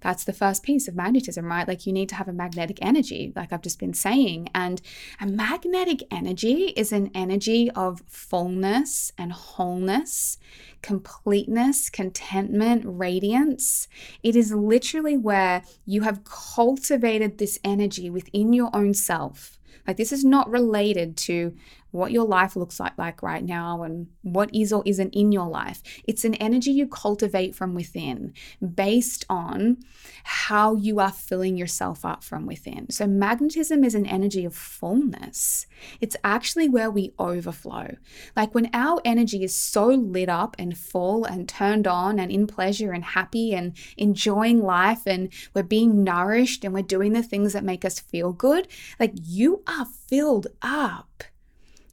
That's 0.00 0.24
the 0.24 0.32
first 0.32 0.62
piece 0.62 0.88
of 0.88 0.94
magnetism, 0.94 1.46
right? 1.46 1.66
Like 1.66 1.86
you 1.86 1.92
need 1.92 2.08
to 2.10 2.14
have 2.16 2.28
a 2.28 2.32
magnetic 2.32 2.78
energy, 2.82 3.32
like 3.34 3.52
I've 3.52 3.62
just 3.62 3.78
been 3.78 3.94
saying. 3.94 4.48
And 4.54 4.80
a 5.20 5.26
magnetic 5.26 6.02
energy 6.10 6.72
is 6.76 6.92
an 6.92 7.10
energy 7.14 7.70
of 7.72 8.02
fullness 8.06 9.12
and 9.18 9.32
wholeness, 9.32 10.38
completeness, 10.82 11.90
contentment, 11.90 12.82
radiance. 12.86 13.88
It 14.22 14.36
is 14.36 14.52
literally 14.52 15.16
where 15.16 15.62
you 15.84 16.02
have 16.02 16.24
cultivated 16.24 17.38
this 17.38 17.58
energy 17.64 18.10
within 18.10 18.52
your 18.52 18.70
own 18.74 18.94
self. 18.94 19.58
Like 19.86 19.96
this 19.96 20.12
is 20.12 20.24
not 20.24 20.50
related 20.50 21.16
to 21.18 21.54
what 21.90 22.12
your 22.12 22.26
life 22.26 22.56
looks 22.56 22.78
like, 22.78 22.96
like 22.98 23.22
right 23.22 23.44
now 23.44 23.82
and 23.82 24.08
what 24.22 24.54
is 24.54 24.72
or 24.72 24.82
isn't 24.84 25.14
in 25.14 25.32
your 25.32 25.48
life. 25.48 25.82
It's 26.06 26.24
an 26.24 26.34
energy 26.34 26.72
you 26.72 26.86
cultivate 26.86 27.54
from 27.54 27.74
within 27.74 28.34
based 28.74 29.24
on 29.28 29.78
how 30.24 30.74
you 30.74 31.00
are 31.00 31.12
filling 31.12 31.56
yourself 31.56 32.04
up 32.04 32.22
from 32.22 32.46
within. 32.46 32.90
So, 32.90 33.06
magnetism 33.06 33.84
is 33.84 33.94
an 33.94 34.06
energy 34.06 34.44
of 34.44 34.54
fullness. 34.54 35.66
It's 36.00 36.16
actually 36.24 36.68
where 36.68 36.90
we 36.90 37.12
overflow. 37.18 37.96
Like 38.34 38.54
when 38.54 38.70
our 38.72 39.00
energy 39.04 39.42
is 39.42 39.56
so 39.56 39.86
lit 39.86 40.28
up 40.28 40.56
and 40.58 40.76
full 40.76 41.24
and 41.24 41.48
turned 41.48 41.86
on 41.86 42.18
and 42.18 42.30
in 42.30 42.46
pleasure 42.46 42.92
and 42.92 43.04
happy 43.04 43.54
and 43.54 43.76
enjoying 43.96 44.62
life 44.62 45.06
and 45.06 45.32
we're 45.54 45.62
being 45.62 46.04
nourished 46.04 46.64
and 46.64 46.74
we're 46.74 46.82
doing 46.82 47.12
the 47.12 47.22
things 47.22 47.52
that 47.52 47.64
make 47.64 47.84
us 47.84 48.00
feel 48.00 48.32
good, 48.32 48.68
like 48.98 49.12
you 49.14 49.62
are 49.66 49.86
filled 49.86 50.48
up 50.62 51.24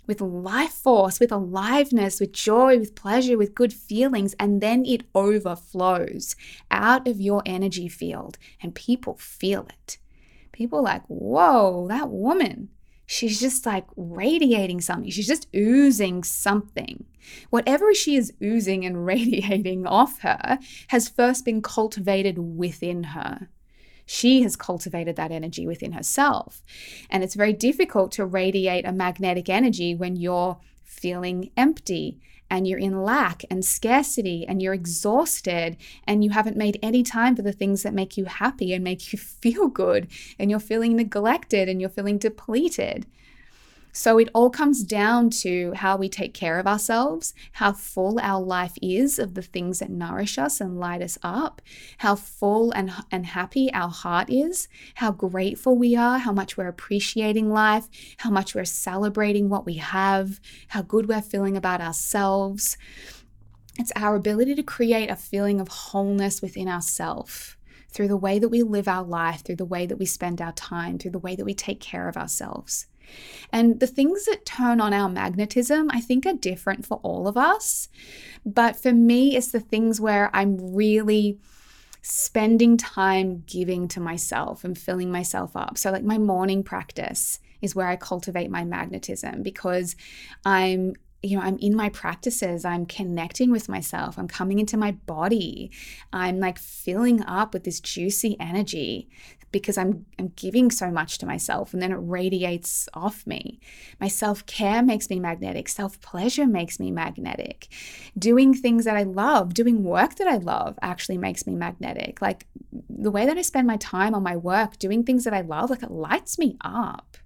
with 0.06 0.22
life 0.22 0.72
force, 0.72 1.20
with 1.20 1.32
aliveness, 1.32 2.20
with 2.20 2.34
joy, 2.34 2.78
with 2.78 2.96
pleasure, 2.96 3.38
with 3.38 3.56
good 3.56 3.74
feelings, 3.74 4.36
and 4.40 4.62
then 4.62 4.86
it 4.86 5.04
overflows 5.16 6.36
out 6.72 7.08
of 7.08 7.22
your 7.22 7.42
energy 7.46 7.88
field 7.88 8.38
and 8.62 8.76
people 8.76 9.16
feel 9.18 9.68
it. 9.70 9.98
People 10.52 10.84
like, 10.84 11.04
whoa, 11.08 11.88
that 11.88 12.10
woman, 12.10 12.70
she's 13.06 13.40
just 13.40 13.66
like 13.66 13.86
radiating 13.96 14.82
something. 14.82 15.10
She's 15.10 15.28
just 15.28 15.48
oozing 15.56 16.24
something. 16.24 17.06
Whatever 17.50 17.94
she 17.94 18.16
is 18.16 18.34
oozing 18.42 18.86
and 18.86 19.06
radiating 19.14 19.86
off 19.88 20.20
her 20.20 20.60
has 20.88 21.10
first 21.10 21.46
been 21.46 21.62
cultivated 21.62 22.38
within 22.38 23.04
her. 23.04 23.50
She 24.06 24.42
has 24.44 24.56
cultivated 24.56 25.16
that 25.16 25.32
energy 25.32 25.66
within 25.66 25.94
herself. 25.94 26.64
And 27.10 27.24
it's 27.24 27.36
very 27.36 27.54
difficult 27.54 28.12
to 28.14 28.26
radiate 28.26 28.86
a 28.86 28.92
magnetic 28.92 29.50
energy 29.50 29.96
when 29.96 30.16
you're 30.16 30.58
feeling 30.84 31.50
empty 31.58 32.20
and 32.50 32.68
you're 32.68 32.80
in 32.80 33.04
lack 33.04 33.44
and 33.50 33.66
scarcity 33.66 34.46
and 34.48 34.62
you're 34.62 34.76
exhausted 34.76 35.76
and 36.06 36.24
you 36.24 36.30
haven't 36.30 36.56
made 36.56 36.78
any 36.84 37.02
time 37.02 37.36
for 37.36 37.42
the 37.42 37.52
things 37.52 37.82
that 37.82 37.96
make 37.96 38.16
you 38.16 38.26
happy 38.26 38.74
and 38.74 38.84
make 38.84 39.12
you 39.12 39.18
feel 39.42 39.68
good 39.68 40.08
and 40.38 40.52
you're 40.52 40.60
feeling 40.60 40.96
neglected 40.96 41.68
and 41.68 41.82
you're 41.82 41.90
feeling 41.90 42.18
depleted. 42.18 43.08
So 43.96 44.18
it 44.18 44.30
all 44.34 44.50
comes 44.50 44.84
down 44.84 45.30
to 45.42 45.72
how 45.74 45.98
we 45.98 46.10
take 46.10 46.34
care 46.34 46.58
of 46.58 46.66
ourselves, 46.66 47.36
how 47.54 47.74
full 47.74 48.20
our 48.20 48.42
life 48.42 48.74
is 48.82 49.20
of 49.20 49.36
the 49.36 49.44
things 49.44 49.80
that 49.80 49.92
nourish 49.92 50.40
us 50.40 50.60
and 50.60 50.80
light 50.80 51.04
us 51.04 51.20
up, 51.22 51.62
how 52.00 52.16
full 52.16 52.72
and, 52.72 52.92
and 53.12 53.28
happy 53.28 53.72
our 53.72 53.90
heart 53.90 54.32
is, 54.32 54.68
how 54.96 55.12
grateful 55.12 55.78
we 55.78 55.96
are, 55.96 56.18
how 56.18 56.32
much 56.32 56.58
we're 56.58 56.68
appreciating 56.68 57.52
life, 57.52 57.88
how 58.18 58.32
much 58.32 58.56
we're 58.56 58.66
celebrating 58.66 59.48
what 59.48 59.64
we 59.64 59.76
have, 59.76 60.40
how 60.70 60.82
good 60.82 61.08
we're 61.08 61.22
feeling 61.22 61.56
about 61.56 61.80
ourselves. 61.80 62.80
It's 63.78 63.92
our 63.96 64.16
ability 64.16 64.56
to 64.56 64.64
create 64.64 65.12
a 65.12 65.16
feeling 65.16 65.62
of 65.62 65.68
wholeness 65.68 66.42
within 66.42 66.68
ourselves 66.68 67.58
through 67.92 68.08
the 68.08 68.18
way 68.18 68.40
that 68.40 68.50
we 68.50 68.64
live 68.64 68.88
our 68.88 69.04
life, 69.04 69.44
through 69.44 69.58
the 69.58 69.66
way 69.66 69.86
that 69.86 70.00
we 70.00 70.06
spend 70.08 70.42
our 70.42 70.54
time, 70.54 70.98
through 70.98 71.12
the 71.12 71.20
way 71.20 71.36
that 71.36 71.46
we 71.46 71.54
take 71.54 71.80
care 71.80 72.10
of 72.10 72.18
ourselves. 72.18 72.88
And 73.52 73.80
the 73.80 73.88
things 73.88 74.26
that 74.26 74.46
turn 74.46 74.82
on 74.82 74.94
our 74.94 75.10
magnetism, 75.10 75.90
I 75.92 76.02
think, 76.02 76.26
are 76.26 76.34
different 76.34 76.86
for 76.86 77.00
all 77.04 77.28
of 77.28 77.38
us. 77.38 77.90
But 78.46 78.76
for 78.76 78.94
me, 78.94 79.36
it's 79.36 79.52
the 79.52 79.60
things 79.60 80.02
where 80.02 80.30
I'm 80.34 80.74
really 80.76 81.40
spending 82.02 82.76
time 82.78 83.44
giving 83.48 83.88
to 83.88 84.00
myself 84.00 84.64
and 84.64 84.78
filling 84.78 85.12
myself 85.12 85.56
up. 85.56 85.78
So, 85.78 85.92
like 85.92 86.04
my 86.04 86.18
morning 86.18 86.64
practice 86.64 87.40
is 87.62 87.76
where 87.76 87.88
I 87.88 87.96
cultivate 87.96 88.52
my 88.52 88.66
magnetism 88.66 89.42
because 89.42 89.96
I'm 90.46 90.96
you 91.26 91.38
know, 91.38 91.44
I'm 91.44 91.58
in 91.60 91.74
my 91.74 91.88
practices, 91.88 92.66
I'm 92.66 92.86
connecting 92.86 93.50
with 93.50 93.70
myself, 93.70 94.20
I'm 94.20 94.28
coming 94.28 94.60
into 94.60 94.76
my 94.76 94.92
body, 94.92 95.72
I'm 96.12 96.42
like 96.42 96.60
filling 96.60 97.24
up 97.24 97.54
with 97.54 97.64
this 97.64 97.80
juicy 97.80 98.36
energy 98.42 99.10
because 99.54 99.78
I'm 99.78 100.06
I'm 100.20 100.34
giving 100.36 100.70
so 100.70 100.92
much 100.92 101.18
to 101.20 101.26
myself 101.26 101.72
and 101.72 101.82
then 101.82 101.94
it 101.94 102.00
radiates 102.02 102.90
off 102.94 103.26
me. 103.26 103.62
My 104.02 104.10
self-care 104.10 104.84
makes 104.84 105.10
me 105.10 105.20
magnetic, 105.20 105.70
self-pleasure 105.70 106.46
makes 106.46 106.78
me 106.78 106.92
magnetic. 106.92 107.70
Doing 108.18 108.54
things 108.54 108.84
that 108.84 108.98
I 108.98 109.04
love, 109.04 109.54
doing 109.54 109.86
work 109.86 110.16
that 110.16 110.28
I 110.28 110.38
love 110.38 110.78
actually 110.82 111.18
makes 111.18 111.48
me 111.48 111.56
magnetic. 111.56 112.22
Like 112.22 112.48
the 112.90 113.12
way 113.12 113.26
that 113.26 113.38
I 113.38 113.42
spend 113.44 113.66
my 113.66 113.78
time 113.78 114.14
on 114.14 114.24
my 114.24 114.36
work, 114.36 114.78
doing 114.78 115.06
things 115.06 115.24
that 115.24 115.34
I 115.34 115.42
love, 115.42 115.70
like 115.70 115.84
it 115.84 115.92
lights 115.92 116.38
me 116.38 116.58
up. 116.60 117.18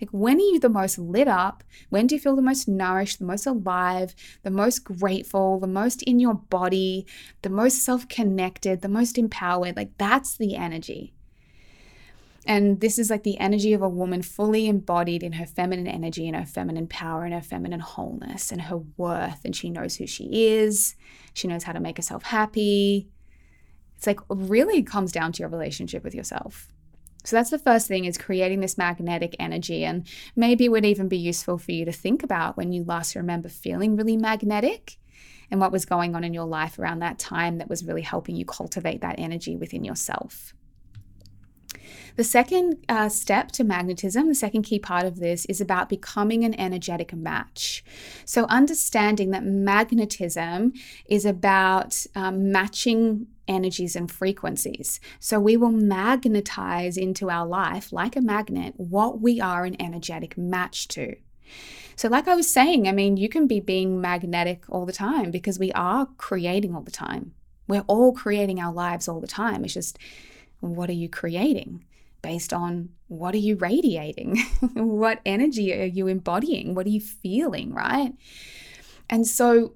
Like, 0.00 0.10
when 0.10 0.36
are 0.36 0.40
you 0.40 0.60
the 0.60 0.68
most 0.68 0.98
lit 0.98 1.28
up? 1.28 1.62
When 1.90 2.06
do 2.06 2.14
you 2.14 2.20
feel 2.20 2.36
the 2.36 2.42
most 2.42 2.68
nourished, 2.68 3.18
the 3.18 3.26
most 3.26 3.46
alive, 3.46 4.14
the 4.42 4.50
most 4.50 4.84
grateful, 4.84 5.58
the 5.58 5.66
most 5.66 6.02
in 6.04 6.20
your 6.20 6.34
body, 6.34 7.06
the 7.42 7.50
most 7.50 7.84
self 7.84 8.08
connected, 8.08 8.80
the 8.80 8.88
most 8.88 9.18
empowered? 9.18 9.76
Like, 9.76 9.98
that's 9.98 10.36
the 10.36 10.56
energy. 10.56 11.12
And 12.46 12.80
this 12.80 12.98
is 12.98 13.10
like 13.10 13.22
the 13.22 13.38
energy 13.38 13.74
of 13.74 13.82
a 13.82 13.88
woman 13.88 14.22
fully 14.22 14.66
embodied 14.66 15.22
in 15.22 15.32
her 15.32 15.46
feminine 15.46 15.86
energy 15.86 16.26
and 16.26 16.36
her 16.36 16.46
feminine 16.46 16.86
power 16.86 17.24
and 17.24 17.34
her 17.34 17.42
feminine 17.42 17.80
wholeness 17.80 18.50
and 18.50 18.62
her 18.62 18.78
worth. 18.96 19.44
And 19.44 19.54
she 19.54 19.68
knows 19.68 19.96
who 19.96 20.06
she 20.06 20.46
is. 20.48 20.96
She 21.34 21.48
knows 21.48 21.64
how 21.64 21.72
to 21.72 21.80
make 21.80 21.98
herself 21.98 22.22
happy. 22.22 23.08
It's 23.96 24.06
like 24.06 24.20
really 24.30 24.82
comes 24.82 25.12
down 25.12 25.32
to 25.32 25.40
your 25.40 25.50
relationship 25.50 26.02
with 26.02 26.14
yourself. 26.14 26.68
So 27.24 27.36
that's 27.36 27.50
the 27.50 27.58
first 27.58 27.86
thing 27.86 28.06
is 28.06 28.16
creating 28.16 28.60
this 28.60 28.78
magnetic 28.78 29.36
energy. 29.38 29.84
And 29.84 30.06
maybe 30.34 30.64
it 30.64 30.70
would 30.70 30.86
even 30.86 31.08
be 31.08 31.18
useful 31.18 31.58
for 31.58 31.72
you 31.72 31.84
to 31.84 31.92
think 31.92 32.22
about 32.22 32.56
when 32.56 32.72
you 32.72 32.82
last 32.84 33.14
remember 33.14 33.50
feeling 33.50 33.96
really 33.96 34.16
magnetic 34.16 34.96
and 35.50 35.60
what 35.60 35.72
was 35.72 35.84
going 35.84 36.14
on 36.14 36.24
in 36.24 36.32
your 36.32 36.46
life 36.46 36.78
around 36.78 37.00
that 37.00 37.18
time 37.18 37.58
that 37.58 37.68
was 37.68 37.84
really 37.84 38.00
helping 38.00 38.36
you 38.36 38.46
cultivate 38.46 39.02
that 39.02 39.18
energy 39.18 39.56
within 39.56 39.84
yourself. 39.84 40.54
The 42.16 42.24
second 42.24 42.84
uh, 42.88 43.08
step 43.08 43.52
to 43.52 43.64
magnetism, 43.64 44.28
the 44.28 44.34
second 44.34 44.62
key 44.62 44.78
part 44.78 45.04
of 45.04 45.18
this, 45.18 45.44
is 45.46 45.60
about 45.60 45.88
becoming 45.88 46.44
an 46.44 46.58
energetic 46.58 47.12
match. 47.12 47.84
So, 48.24 48.44
understanding 48.44 49.30
that 49.30 49.44
magnetism 49.44 50.72
is 51.06 51.24
about 51.24 52.06
um, 52.14 52.52
matching 52.52 53.26
energies 53.48 53.96
and 53.96 54.10
frequencies. 54.10 55.00
So, 55.18 55.40
we 55.40 55.56
will 55.56 55.72
magnetize 55.72 56.96
into 56.96 57.30
our 57.30 57.46
life, 57.46 57.92
like 57.92 58.16
a 58.16 58.20
magnet, 58.20 58.74
what 58.76 59.20
we 59.20 59.40
are 59.40 59.64
an 59.64 59.80
energetic 59.80 60.36
match 60.36 60.88
to. 60.88 61.16
So, 61.96 62.08
like 62.08 62.28
I 62.28 62.34
was 62.34 62.52
saying, 62.52 62.88
I 62.88 62.92
mean, 62.92 63.16
you 63.16 63.28
can 63.28 63.46
be 63.46 63.60
being 63.60 64.00
magnetic 64.00 64.64
all 64.68 64.86
the 64.86 64.92
time 64.92 65.30
because 65.30 65.58
we 65.58 65.70
are 65.72 66.06
creating 66.16 66.74
all 66.74 66.82
the 66.82 66.90
time. 66.90 67.34
We're 67.68 67.84
all 67.86 68.12
creating 68.12 68.58
our 68.58 68.72
lives 68.72 69.06
all 69.06 69.20
the 69.20 69.26
time. 69.26 69.64
It's 69.64 69.74
just, 69.74 69.98
what 70.60 70.88
are 70.90 70.94
you 70.94 71.08
creating? 71.08 71.84
based 72.22 72.52
on 72.52 72.90
what 73.08 73.34
are 73.34 73.38
you 73.38 73.56
radiating? 73.56 74.38
what 74.74 75.20
energy 75.24 75.72
are 75.72 75.84
you 75.84 76.06
embodying? 76.06 76.74
What 76.74 76.86
are 76.86 76.90
you 76.90 77.00
feeling, 77.00 77.72
right? 77.72 78.12
And 79.08 79.26
so 79.26 79.74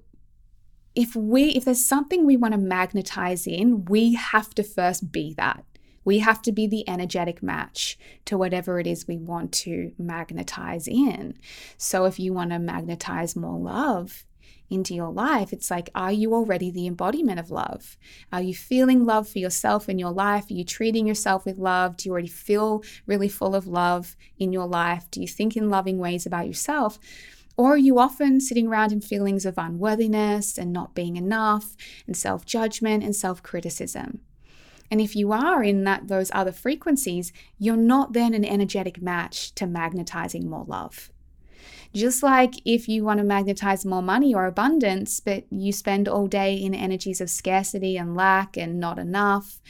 if 0.95 1.15
we 1.15 1.49
if 1.49 1.65
there's 1.65 1.85
something 1.85 2.25
we 2.25 2.37
want 2.37 2.53
to 2.53 2.59
magnetize 2.59 3.45
in, 3.45 3.85
we 3.85 4.13
have 4.13 4.53
to 4.55 4.63
first 4.63 5.11
be 5.11 5.33
that. 5.35 5.65
We 6.05 6.19
have 6.19 6.41
to 6.43 6.51
be 6.51 6.67
the 6.67 6.87
energetic 6.87 7.41
match 7.41 7.97
to 8.25 8.37
whatever 8.37 8.79
it 8.79 8.85
is 8.85 9.07
we 9.07 9.17
want 9.17 9.51
to 9.53 9.91
magnetize 9.97 10.87
in. 10.87 11.35
So 11.77 12.05
if 12.05 12.19
you 12.19 12.31
want 12.31 12.51
to 12.51 12.59
magnetize 12.59 13.35
more 13.35 13.59
love, 13.59 14.23
into 14.69 14.93
your 14.93 15.11
life, 15.11 15.53
it's 15.53 15.69
like, 15.69 15.89
are 15.93 16.11
you 16.11 16.33
already 16.33 16.71
the 16.71 16.87
embodiment 16.87 17.39
of 17.39 17.51
love? 17.51 17.97
Are 18.31 18.41
you 18.41 18.53
feeling 18.55 19.05
love 19.05 19.27
for 19.27 19.39
yourself 19.39 19.87
in 19.87 19.99
your 19.99 20.11
life? 20.11 20.49
Are 20.49 20.53
you 20.53 20.63
treating 20.63 21.07
yourself 21.07 21.45
with 21.45 21.57
love? 21.57 21.97
Do 21.97 22.09
you 22.09 22.11
already 22.11 22.27
feel 22.27 22.83
really 23.05 23.29
full 23.29 23.55
of 23.55 23.67
love 23.67 24.15
in 24.37 24.51
your 24.51 24.67
life? 24.67 25.09
Do 25.11 25.21
you 25.21 25.27
think 25.27 25.55
in 25.55 25.69
loving 25.69 25.97
ways 25.97 26.25
about 26.25 26.47
yourself? 26.47 26.99
Or 27.57 27.73
are 27.73 27.77
you 27.77 27.99
often 27.99 28.41
sitting 28.41 28.67
around 28.67 28.91
in 28.91 29.01
feelings 29.01 29.45
of 29.45 29.57
unworthiness 29.57 30.57
and 30.57 30.73
not 30.73 30.93
being 30.93 31.15
enough 31.15 31.75
and 32.05 32.17
self 32.17 32.45
judgment 32.45 33.03
and 33.03 33.15
self 33.15 33.41
criticism? 33.41 34.19
And 34.91 35.01
if 35.01 35.15
you 35.15 35.31
are 35.31 35.63
in 35.63 35.83
that 35.85 36.07
those 36.07 36.29
other 36.33 36.51
frequencies, 36.51 37.31
you're 37.57 37.77
not 37.77 38.13
then 38.13 38.33
an 38.33 38.45
energetic 38.45 39.01
match 39.01 39.53
to 39.55 39.65
magnetizing 39.65 40.49
more 40.49 40.65
love. 40.65 41.11
Just 41.95 42.21
like 42.21 42.55
if 42.65 42.89
you 42.89 43.05
want 43.05 43.19
to 43.19 43.23
magnetize 43.23 43.85
more 43.85 44.01
money 44.01 44.35
or 44.35 44.45
abundance, 44.45 45.21
but 45.21 45.45
you 45.49 45.71
spend 45.71 46.09
all 46.09 46.27
day 46.27 46.55
in 46.55 46.75
energies 46.75 47.21
of 47.21 47.29
scarcity 47.29 47.95
and 47.95 48.15
lack 48.15 48.57
and 48.57 48.81
not 48.81 48.99
enough 48.99 49.61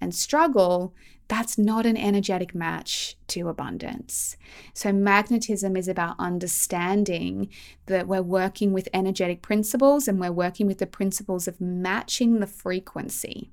and 0.00 0.14
struggle, 0.14 0.94
that's 1.26 1.58
not 1.58 1.84
an 1.84 1.96
energetic 1.96 2.54
match 2.54 3.16
to 3.26 3.48
abundance. 3.48 4.36
So, 4.72 4.92
magnetism 4.92 5.76
is 5.76 5.88
about 5.88 6.14
understanding 6.18 7.48
that 7.86 8.06
we're 8.06 8.22
working 8.22 8.72
with 8.72 8.88
energetic 8.94 9.42
principles 9.42 10.06
and 10.06 10.20
we're 10.20 10.30
working 10.30 10.68
with 10.68 10.78
the 10.78 10.86
principles 10.86 11.48
of 11.48 11.60
matching 11.60 12.38
the 12.38 12.46
frequency 12.46 13.50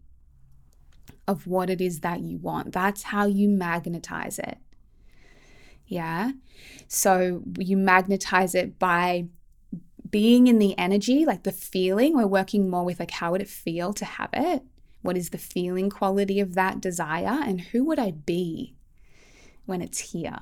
of 1.27 1.47
what 1.47 1.71
it 1.71 1.81
is 1.81 2.01
that 2.01 2.21
you 2.21 2.37
want. 2.37 2.73
That's 2.73 3.03
how 3.03 3.25
you 3.25 3.49
magnetize 3.49 4.37
it. 4.37 4.59
Yeah. 5.91 6.31
So 6.87 7.43
you 7.59 7.75
magnetize 7.75 8.55
it 8.55 8.79
by 8.79 9.25
being 10.09 10.47
in 10.47 10.57
the 10.57 10.77
energy, 10.77 11.25
like 11.25 11.43
the 11.43 11.51
feeling. 11.51 12.15
We're 12.15 12.27
working 12.27 12.69
more 12.69 12.85
with 12.85 13.01
like 13.01 13.11
how 13.11 13.31
would 13.31 13.41
it 13.41 13.49
feel 13.49 13.91
to 13.95 14.05
have 14.05 14.29
it? 14.31 14.63
What 15.01 15.17
is 15.17 15.31
the 15.31 15.37
feeling 15.37 15.89
quality 15.89 16.39
of 16.39 16.55
that 16.55 16.79
desire? 16.79 17.41
And 17.45 17.59
who 17.59 17.83
would 17.83 17.99
I 17.99 18.11
be 18.11 18.77
when 19.65 19.81
it's 19.81 20.13
here? 20.13 20.39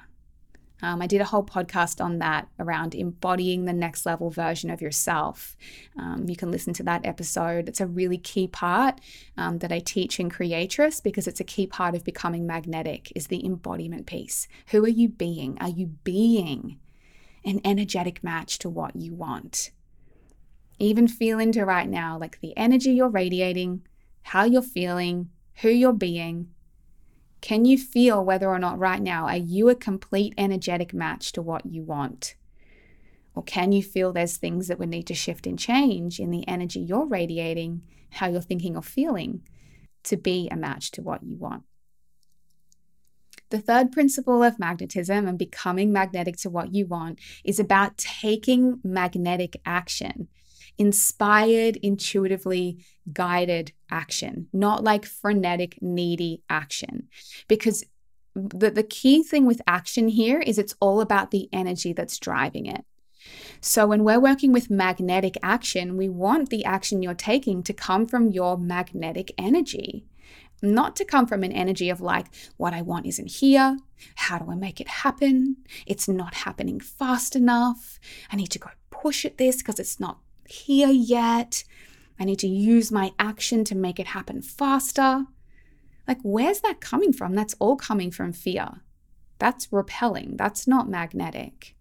Um, 0.82 1.02
I 1.02 1.08
did 1.08 1.22
a 1.22 1.26
whole 1.26 1.44
podcast 1.44 2.04
on 2.04 2.20
that 2.20 2.48
around 2.60 2.96
embodying 2.96 3.66
the 3.66 3.74
next 3.74 4.06
level 4.06 4.30
version 4.30 4.70
of 4.70 4.82
yourself. 4.82 5.58
Um, 5.98 6.26
you 6.28 6.36
can 6.36 6.52
listen 6.52 6.74
to 6.76 6.84
that 6.84 7.06
episode. 7.06 7.68
It's 7.68 7.82
a 7.82 7.88
really 7.88 8.18
key 8.18 8.48
part 8.48 9.02
um, 9.38 9.60
that 9.60 9.72
I 9.72 9.80
teach 9.80 10.20
in 10.20 10.30
Creatress 10.30 11.02
because 11.02 11.28
it's 11.28 11.40
a 11.40 11.46
key 11.46 11.68
part 11.68 11.96
of 11.96 12.04
becoming 12.04 12.48
magnetic 12.48 13.12
is 13.16 13.28
the 13.28 13.46
embodiment 13.46 14.06
piece. 14.06 14.48
Who 14.68 14.84
are 14.86 14.90
you 14.90 15.10
being? 15.10 15.58
Are 15.60 15.70
you 15.70 15.88
being 16.04 16.80
an 17.44 17.62
energetic 17.66 18.24
match 18.24 18.60
to 18.60 18.70
what 18.70 18.96
you 18.96 19.14
want? 19.14 19.72
Even 20.80 21.08
feel 21.08 21.40
into 21.40 21.66
right 21.66 21.90
now, 21.90 22.18
like 22.18 22.40
the 22.40 22.56
energy 22.56 22.92
you're 22.92 23.10
radiating, 23.10 23.86
how 24.22 24.46
you're 24.46 24.62
feeling, 24.62 25.30
who 25.62 25.70
you're 25.70 25.92
being, 25.92 26.52
can 27.42 27.66
you 27.66 27.78
feel 27.78 28.24
whether 28.24 28.50
or 28.50 28.60
not 28.60 28.80
right 28.80 29.02
now 29.02 29.26
are 29.26 29.38
you 29.38 29.70
a 29.70 29.76
complete 29.76 30.34
energetic 30.38 30.94
match 30.94 31.32
to 31.34 31.42
what 31.42 31.66
you 31.66 31.84
want? 31.84 32.36
Or 33.36 33.44
can 33.44 33.72
you 33.72 33.82
feel 33.82 34.12
there's 34.12 34.38
things 34.38 34.68
that 34.68 34.80
would 34.80 34.90
need 34.90 35.08
to 35.08 35.14
shift 35.14 35.48
and 35.48 35.58
change 35.58 36.20
in 36.20 36.32
the 36.32 36.48
energy 36.48 36.80
you're 36.80 37.06
radiating, 37.06 37.84
how 38.12 38.28
you're 38.28 38.42
thinking 38.42 38.76
or 38.76 38.82
feeling 38.82 39.42
to 40.04 40.18
be 40.18 40.50
a 40.50 40.58
match 40.58 40.92
to 40.92 41.02
what 41.02 41.24
you 41.24 41.38
want? 41.38 41.64
The 43.50 43.60
third 43.60 43.92
principle 43.92 44.44
of 44.44 44.60
magnetism 44.60 45.28
and 45.28 45.38
becoming 45.38 45.92
magnetic 45.92 46.38
to 46.38 46.50
what 46.50 46.74
you 46.74 46.86
want 46.86 47.20
is 47.44 47.60
about 47.60 47.98
taking 47.98 48.80
magnetic 48.84 49.60
action. 49.66 50.28
Inspired, 50.80 51.76
intuitively 51.78 52.80
guided 53.12 53.74
action, 53.92 54.48
not 54.54 54.84
like 54.84 55.06
frenetic, 55.06 55.78
needy 55.82 56.42
action. 56.50 57.10
Because 57.48 57.86
the, 58.34 58.72
the 58.72 58.84
key 58.84 59.22
thing 59.22 59.46
with 59.46 59.62
action 59.68 60.08
here 60.08 60.40
is 60.40 60.58
it's 60.58 60.76
all 60.80 61.02
about 61.02 61.32
the 61.32 61.50
energy 61.52 61.94
that's 61.94 62.18
driving 62.18 62.66
it. 62.66 62.86
So, 63.60 63.86
when 63.86 64.06
we're 64.06 64.20
working 64.20 64.54
with 64.54 64.70
magnetic 64.72 65.36
action, 65.44 65.98
we 65.98 66.08
want 66.08 66.50
the 66.50 66.64
action 66.64 67.04
you're 67.04 67.14
taking 67.14 67.62
to 67.64 67.74
come 67.74 68.06
from 68.06 68.32
your 68.32 68.58
magnetic 68.58 69.34
energy, 69.38 70.06
not 70.62 70.96
to 70.96 71.06
come 71.06 71.28
from 71.28 71.44
an 71.44 71.52
energy 71.52 71.90
of 71.90 72.00
like, 72.00 72.28
what 72.56 72.74
I 72.74 72.82
want 72.82 73.06
isn't 73.06 73.32
here. 73.32 73.78
How 74.16 74.40
do 74.40 74.50
I 74.50 74.56
make 74.56 74.80
it 74.80 74.88
happen? 74.88 75.58
It's 75.86 76.08
not 76.08 76.34
happening 76.34 76.80
fast 76.80 77.36
enough. 77.36 78.00
I 78.32 78.38
need 78.38 78.52
to 78.52 78.60
go 78.60 78.70
push 78.90 79.26
at 79.26 79.38
this 79.38 79.58
because 79.58 79.80
it's 79.80 80.00
not 80.00 80.20
here 80.52 80.90
yet. 80.90 81.64
I 82.20 82.26
need 82.26 82.40
to 82.40 82.48
use 82.48 82.92
my 82.92 83.12
action 83.18 83.64
to 83.66 83.76
make 83.76 84.00
it 84.00 84.08
happen 84.08 84.42
faster. 84.42 85.26
Like, 86.08 86.20
where's 86.24 86.62
that 86.62 86.82
coming 86.82 87.14
from? 87.14 87.36
That's 87.36 87.56
all 87.60 87.76
coming 87.76 88.12
from 88.12 88.34
fear. 88.34 88.82
That's 89.38 89.72
repelling. 89.72 90.36
That's 90.38 90.68
not 90.68 90.90
magnetic. 90.90 91.76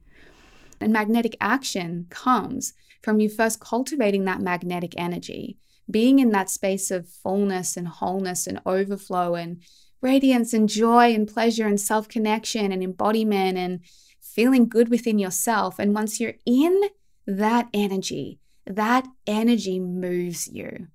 And 0.80 0.92
magnetic 0.92 1.36
action 1.40 2.06
comes 2.08 2.74
from 3.02 3.20
you 3.20 3.28
first 3.28 3.60
cultivating 3.60 4.24
that 4.24 4.40
magnetic 4.40 4.94
energy, 4.96 5.58
being 5.90 6.18
in 6.18 6.30
that 6.30 6.50
space 6.50 6.90
of 6.90 7.08
fullness 7.08 7.76
and 7.76 7.88
wholeness 7.88 8.46
and 8.46 8.60
overflow 8.64 9.34
and 9.34 9.62
radiance 10.00 10.52
and 10.52 10.68
joy 10.68 11.14
and 11.14 11.26
pleasure 11.26 11.66
and 11.66 11.80
self 11.80 12.08
connection 12.08 12.70
and 12.70 12.82
embodiment 12.82 13.58
and 13.58 13.80
feeling 14.20 14.68
good 14.68 14.88
within 14.88 15.18
yourself. 15.18 15.78
And 15.78 15.94
once 15.94 16.20
you're 16.20 16.34
in 16.46 16.80
that 17.26 17.68
energy, 17.74 18.38
that 18.68 19.06
energy 19.26 19.80
moves 19.80 20.48
you. 20.48 20.88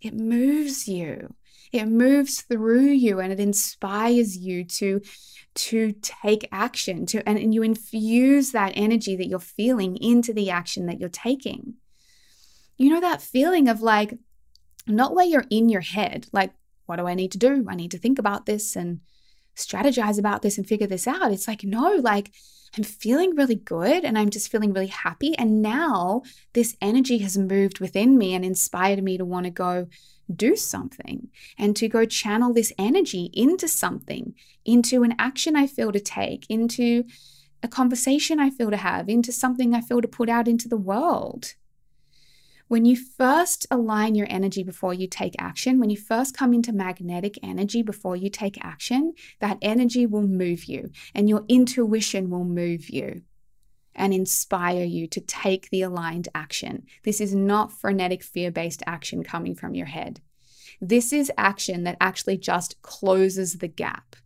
It 0.00 0.14
moves 0.14 0.88
you. 0.88 1.34
It 1.72 1.86
moves 1.86 2.42
through 2.42 2.90
you 2.90 3.20
and 3.20 3.32
it 3.32 3.40
inspires 3.40 4.36
you 4.36 4.64
to 4.64 5.00
to 5.54 5.92
take 6.02 6.48
action 6.50 7.06
to 7.06 7.28
and, 7.28 7.38
and 7.38 7.54
you 7.54 7.62
infuse 7.62 8.52
that 8.52 8.72
energy 8.74 9.16
that 9.16 9.28
you're 9.28 9.38
feeling 9.38 9.96
into 9.96 10.32
the 10.32 10.50
action 10.50 10.86
that 10.86 11.00
you're 11.00 11.08
taking. 11.08 11.74
You 12.76 12.90
know 12.90 13.00
that 13.00 13.22
feeling 13.22 13.68
of 13.68 13.80
like 13.80 14.18
not 14.86 15.14
where 15.14 15.24
you're 15.24 15.46
in 15.50 15.68
your 15.68 15.80
head, 15.80 16.26
like 16.32 16.52
what 16.86 16.96
do 16.96 17.06
I 17.06 17.14
need 17.14 17.32
to 17.32 17.38
do? 17.38 17.64
I 17.68 17.74
need 17.74 17.92
to 17.92 17.98
think 17.98 18.18
about 18.18 18.46
this 18.46 18.76
and 18.76 19.00
strategize 19.56 20.18
about 20.18 20.42
this 20.42 20.58
and 20.58 20.66
figure 20.66 20.86
this 20.86 21.06
out. 21.06 21.32
It's 21.32 21.48
like 21.48 21.64
no, 21.64 21.96
like 21.96 22.32
I'm 22.76 22.84
feeling 22.84 23.36
really 23.36 23.54
good 23.54 24.04
and 24.04 24.18
I'm 24.18 24.30
just 24.30 24.50
feeling 24.50 24.72
really 24.72 24.88
happy. 24.88 25.36
And 25.38 25.62
now 25.62 26.22
this 26.54 26.76
energy 26.80 27.18
has 27.18 27.38
moved 27.38 27.78
within 27.80 28.18
me 28.18 28.34
and 28.34 28.44
inspired 28.44 29.02
me 29.02 29.16
to 29.18 29.24
want 29.24 29.44
to 29.44 29.50
go 29.50 29.86
do 30.34 30.56
something 30.56 31.28
and 31.58 31.76
to 31.76 31.88
go 31.88 32.04
channel 32.04 32.52
this 32.52 32.72
energy 32.78 33.30
into 33.32 33.68
something, 33.68 34.34
into 34.64 35.02
an 35.02 35.14
action 35.18 35.54
I 35.54 35.66
feel 35.66 35.92
to 35.92 36.00
take, 36.00 36.46
into 36.48 37.04
a 37.62 37.68
conversation 37.68 38.40
I 38.40 38.50
feel 38.50 38.70
to 38.70 38.76
have, 38.76 39.08
into 39.08 39.32
something 39.32 39.74
I 39.74 39.80
feel 39.80 40.00
to 40.00 40.08
put 40.08 40.28
out 40.28 40.48
into 40.48 40.68
the 40.68 40.76
world. 40.76 41.54
When 42.74 42.86
you 42.86 42.96
first 42.96 43.68
align 43.70 44.16
your 44.16 44.26
energy 44.28 44.64
before 44.64 44.92
you 44.92 45.06
take 45.06 45.36
action, 45.38 45.78
when 45.78 45.90
you 45.90 45.96
first 45.96 46.36
come 46.36 46.52
into 46.52 46.72
magnetic 46.72 47.38
energy 47.40 47.82
before 47.82 48.16
you 48.16 48.28
take 48.28 48.58
action, 48.64 49.14
that 49.38 49.58
energy 49.62 50.06
will 50.06 50.26
move 50.26 50.64
you 50.64 50.90
and 51.14 51.28
your 51.28 51.44
intuition 51.48 52.30
will 52.30 52.42
move 52.44 52.90
you 52.90 53.22
and 53.94 54.12
inspire 54.12 54.82
you 54.82 55.06
to 55.06 55.20
take 55.20 55.70
the 55.70 55.82
aligned 55.82 56.26
action. 56.34 56.86
This 57.04 57.20
is 57.20 57.32
not 57.32 57.70
frenetic, 57.70 58.24
fear 58.24 58.50
based 58.50 58.82
action 58.88 59.22
coming 59.22 59.54
from 59.54 59.76
your 59.76 59.86
head. 59.86 60.20
This 60.80 61.12
is 61.12 61.30
action 61.38 61.84
that 61.84 61.96
actually 62.00 62.38
just 62.38 62.82
closes 62.82 63.58
the 63.58 63.68
gap. 63.68 64.16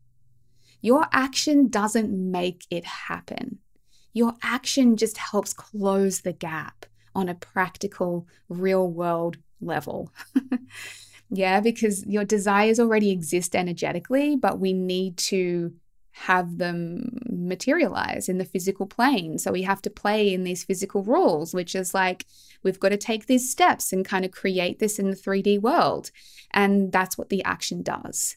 Your 0.81 1.07
action 1.13 1.69
doesn't 1.69 2.11
make 2.11 2.65
it 2.71 2.87
happen. 2.87 3.59
Your 4.15 4.37
action 4.43 4.97
just 4.97 5.19
helps 5.19 5.53
close 5.53 6.23
the 6.23 6.33
gap 6.33 6.87
on 7.19 7.29
a 7.29 7.35
practical, 7.35 8.29
real 8.49 8.89
world 8.89 9.37
level. 9.61 10.13
yeah, 11.31 11.61
because 11.61 12.07
your 12.07 12.25
desires 12.25 12.79
already 12.79 13.11
exist 13.11 13.57
energetically, 13.57 14.37
but 14.37 14.61
we 14.61 14.73
need 14.73 15.17
to 15.17 15.73
have 16.13 16.59
them 16.59 17.19
materialize 17.29 18.29
in 18.29 18.39
the 18.39 18.45
physical 18.45 18.87
plane. 18.87 19.37
So 19.39 19.51
we 19.51 19.63
have 19.63 19.83
to 19.83 19.91
play 19.91 20.33
in 20.33 20.45
these 20.45 20.65
physical 20.65 21.03
rules, 21.03 21.55
which 21.55 21.75
is 21.75 21.93
like 21.93 22.25
we've 22.63 22.81
got 22.81 22.91
to 22.91 22.97
take 22.97 23.27
these 23.27 23.51
steps 23.51 23.93
and 23.93 24.05
kind 24.05 24.25
of 24.25 24.31
create 24.31 24.79
this 24.79 24.99
in 24.99 25.11
the 25.11 25.17
3D 25.17 25.61
world. 25.61 26.13
And 26.53 26.93
that's 26.93 27.19
what 27.19 27.31
the 27.31 27.43
action 27.43 27.83
does. 27.83 28.37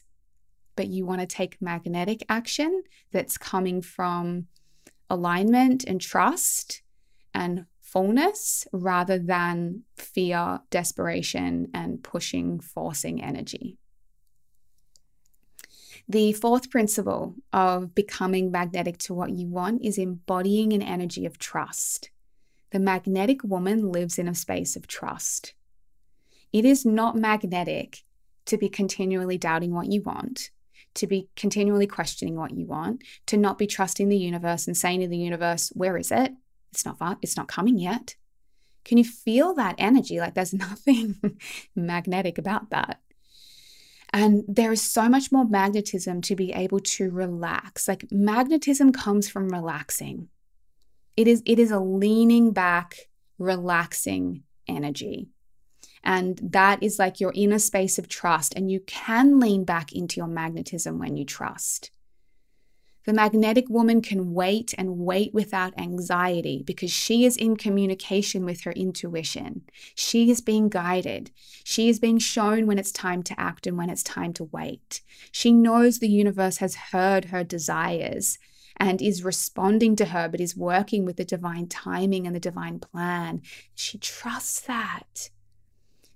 But 0.74 0.88
you 0.88 1.06
want 1.06 1.20
to 1.20 1.26
take 1.26 1.62
magnetic 1.62 2.24
action 2.28 2.82
that's 3.12 3.38
coming 3.38 3.80
from 3.80 4.46
alignment 5.08 5.84
and 5.84 6.00
trust 6.00 6.82
and 7.34 7.66
fullness 7.92 8.66
rather 8.72 9.18
than 9.18 9.82
fear, 9.96 10.60
desperation, 10.70 11.68
and 11.74 12.02
pushing, 12.02 12.58
forcing 12.58 13.22
energy. 13.22 13.76
The 16.08 16.32
fourth 16.32 16.70
principle 16.70 17.36
of 17.52 17.94
becoming 17.94 18.50
magnetic 18.50 18.98
to 18.98 19.14
what 19.14 19.30
you 19.30 19.46
want 19.46 19.84
is 19.84 19.98
embodying 19.98 20.72
an 20.72 20.82
energy 20.82 21.26
of 21.26 21.38
trust. 21.38 22.10
The 22.70 22.80
magnetic 22.80 23.44
woman 23.44 23.92
lives 23.92 24.18
in 24.18 24.26
a 24.26 24.34
space 24.34 24.74
of 24.74 24.86
trust. 24.86 25.54
It 26.52 26.64
is 26.64 26.86
not 26.86 27.14
magnetic 27.14 28.02
to 28.46 28.56
be 28.56 28.68
continually 28.68 29.38
doubting 29.38 29.74
what 29.74 29.92
you 29.92 30.02
want, 30.02 30.50
to 30.94 31.06
be 31.06 31.28
continually 31.36 31.86
questioning 31.86 32.36
what 32.36 32.52
you 32.52 32.66
want, 32.66 33.02
to 33.26 33.36
not 33.36 33.58
be 33.58 33.66
trusting 33.66 34.08
the 34.08 34.18
universe 34.18 34.66
and 34.66 34.76
saying 34.76 35.00
to 35.00 35.08
the 35.08 35.18
universe, 35.18 35.70
Where 35.74 35.96
is 35.98 36.10
it? 36.10 36.32
It's 36.72 36.84
not 36.84 37.18
it's 37.22 37.36
not 37.36 37.48
coming 37.48 37.78
yet. 37.78 38.16
Can 38.84 38.98
you 38.98 39.04
feel 39.04 39.54
that 39.54 39.76
energy? 39.78 40.18
Like 40.18 40.34
there's 40.34 40.54
nothing 40.68 41.16
magnetic 41.76 42.38
about 42.38 42.70
that. 42.70 43.00
And 44.14 44.44
there 44.46 44.72
is 44.72 44.82
so 44.82 45.08
much 45.08 45.32
more 45.32 45.46
magnetism 45.46 46.20
to 46.22 46.36
be 46.36 46.52
able 46.52 46.80
to 46.80 47.10
relax. 47.10 47.88
Like 47.88 48.04
magnetism 48.10 48.92
comes 48.92 49.28
from 49.28 49.48
relaxing. 49.48 50.28
It 51.16 51.28
is 51.28 51.42
it 51.46 51.58
is 51.58 51.70
a 51.70 51.80
leaning 51.80 52.52
back, 52.52 53.08
relaxing 53.38 54.42
energy. 54.68 55.28
And 56.04 56.38
that 56.42 56.82
is 56.82 56.98
like 56.98 57.20
you're 57.20 57.32
in 57.32 57.52
a 57.52 57.58
space 57.58 57.98
of 57.98 58.08
trust 58.08 58.54
and 58.54 58.70
you 58.70 58.80
can 58.80 59.38
lean 59.38 59.64
back 59.64 59.92
into 59.92 60.16
your 60.16 60.26
magnetism 60.26 60.98
when 60.98 61.16
you 61.16 61.24
trust. 61.24 61.90
The 63.04 63.12
magnetic 63.12 63.68
woman 63.68 64.00
can 64.00 64.32
wait 64.32 64.74
and 64.78 64.98
wait 64.98 65.34
without 65.34 65.76
anxiety 65.78 66.62
because 66.64 66.90
she 66.90 67.24
is 67.24 67.36
in 67.36 67.56
communication 67.56 68.44
with 68.44 68.62
her 68.62 68.72
intuition. 68.72 69.62
She 69.94 70.30
is 70.30 70.40
being 70.40 70.68
guided. 70.68 71.32
She 71.64 71.88
is 71.88 71.98
being 71.98 72.18
shown 72.18 72.66
when 72.66 72.78
it's 72.78 72.92
time 72.92 73.22
to 73.24 73.40
act 73.40 73.66
and 73.66 73.76
when 73.76 73.90
it's 73.90 74.04
time 74.04 74.32
to 74.34 74.44
wait. 74.44 75.00
She 75.32 75.52
knows 75.52 75.98
the 75.98 76.08
universe 76.08 76.58
has 76.58 76.76
heard 76.92 77.26
her 77.26 77.42
desires 77.42 78.38
and 78.76 79.02
is 79.02 79.24
responding 79.24 79.96
to 79.96 80.06
her, 80.06 80.28
but 80.28 80.40
is 80.40 80.56
working 80.56 81.04
with 81.04 81.16
the 81.16 81.24
divine 81.24 81.66
timing 81.66 82.26
and 82.26 82.34
the 82.36 82.40
divine 82.40 82.78
plan. 82.78 83.42
She 83.74 83.98
trusts 83.98 84.60
that. 84.60 85.30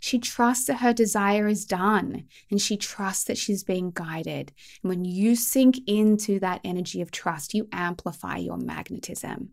She 0.07 0.21
trusts 0.21 0.67
that 0.67 0.77
her 0.77 0.93
desire 0.93 1.49
is 1.49 1.65
done 1.65 2.29
and 2.49 2.63
she 2.63 2.77
trusts 2.77 3.25
that 3.25 3.37
she's 3.37 3.65
being 3.65 3.91
guided. 3.91 4.53
And 4.81 4.89
when 4.89 5.05
you 5.05 5.35
sink 5.35 5.79
into 5.85 6.39
that 6.39 6.61
energy 6.63 7.01
of 7.01 7.11
trust, 7.11 7.55
you 7.55 7.67
amplify 7.73 8.37
your 8.37 8.57
magnetism 8.57 9.51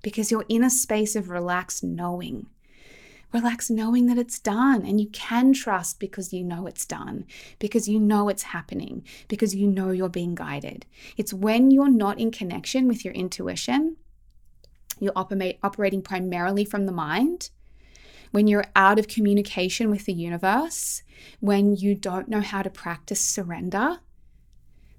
because 0.00 0.30
you're 0.30 0.44
in 0.48 0.62
a 0.62 0.70
space 0.70 1.16
of 1.16 1.28
relaxed 1.28 1.82
knowing. 1.82 2.46
Relax 3.32 3.68
knowing 3.68 4.06
that 4.06 4.16
it's 4.16 4.38
done 4.38 4.86
and 4.86 5.00
you 5.00 5.08
can 5.08 5.52
trust 5.52 5.98
because 5.98 6.32
you 6.32 6.44
know 6.44 6.68
it's 6.68 6.86
done, 6.86 7.24
because 7.58 7.88
you 7.88 7.98
know 7.98 8.28
it's 8.28 8.44
happening, 8.44 9.04
because 9.26 9.56
you 9.56 9.66
know 9.66 9.90
you're 9.90 10.08
being 10.08 10.36
guided. 10.36 10.86
It's 11.16 11.34
when 11.34 11.72
you're 11.72 11.90
not 11.90 12.20
in 12.20 12.30
connection 12.30 12.86
with 12.86 13.04
your 13.04 13.14
intuition, 13.14 13.96
you're 15.00 15.16
operating 15.16 16.02
primarily 16.02 16.64
from 16.64 16.86
the 16.86 16.92
mind 16.92 17.50
when 18.30 18.46
you're 18.46 18.66
out 18.76 18.98
of 18.98 19.08
communication 19.08 19.90
with 19.90 20.04
the 20.04 20.12
universe, 20.12 21.02
when 21.40 21.74
you 21.76 21.94
don't 21.94 22.28
know 22.28 22.40
how 22.40 22.62
to 22.62 22.70
practice 22.70 23.20
surrender, 23.20 23.98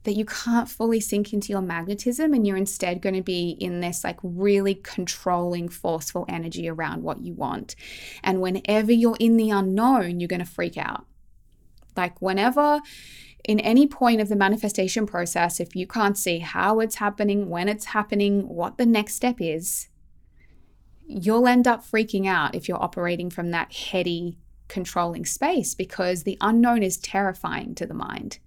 that 0.04 0.14
you 0.14 0.26
can't 0.26 0.70
fully 0.70 1.00
sink 1.00 1.32
into 1.32 1.54
your 1.54 1.62
magnetism 1.62 2.34
and 2.34 2.46
you're 2.46 2.58
instead 2.58 3.02
going 3.02 3.16
to 3.16 3.22
be 3.22 3.52
in 3.60 3.82
this 3.82 4.04
like 4.04 4.18
really 4.24 4.76
controlling, 4.76 5.70
forceful 5.70 6.26
energy 6.28 6.68
around 6.68 7.04
what 7.04 7.22
you 7.22 7.34
want. 7.34 7.76
And 8.24 8.42
whenever 8.42 8.92
you're 8.92 9.18
in 9.20 9.38
the 9.38 9.52
unknown, 9.52 10.20
you're 10.20 10.28
going 10.28 10.40
to 10.40 10.46
freak 10.46 10.78
out. 10.78 11.06
Like, 11.96 12.22
whenever 12.22 12.82
in 13.44 13.60
any 13.60 13.88
point 13.88 14.22
of 14.22 14.30
the 14.30 14.36
manifestation 14.36 15.06
process, 15.06 15.60
if 15.60 15.76
you 15.76 15.86
can't 15.86 16.18
see 16.18 16.40
how 16.40 16.80
it's 16.80 16.96
happening, 16.96 17.50
when 17.50 17.68
it's 17.68 17.86
happening, 17.86 18.48
what 18.48 18.78
the 18.78 18.86
next 18.86 19.16
step 19.16 19.38
is, 19.40 19.90
you'll 21.12 21.48
end 21.48 21.68
up 21.68 21.86
freaking 21.86 22.28
out 22.28 22.56
if 22.56 22.68
you're 22.68 22.82
operating 22.82 23.30
from 23.30 23.52
that 23.52 23.74
heady, 23.74 24.38
controlling 24.68 25.26
space 25.26 25.74
because 25.76 26.24
the 26.24 26.38
unknown 26.42 26.84
is 26.84 26.98
terrifying 26.98 27.76
to 27.76 27.86
the 27.86 27.94
mind. 27.94 28.40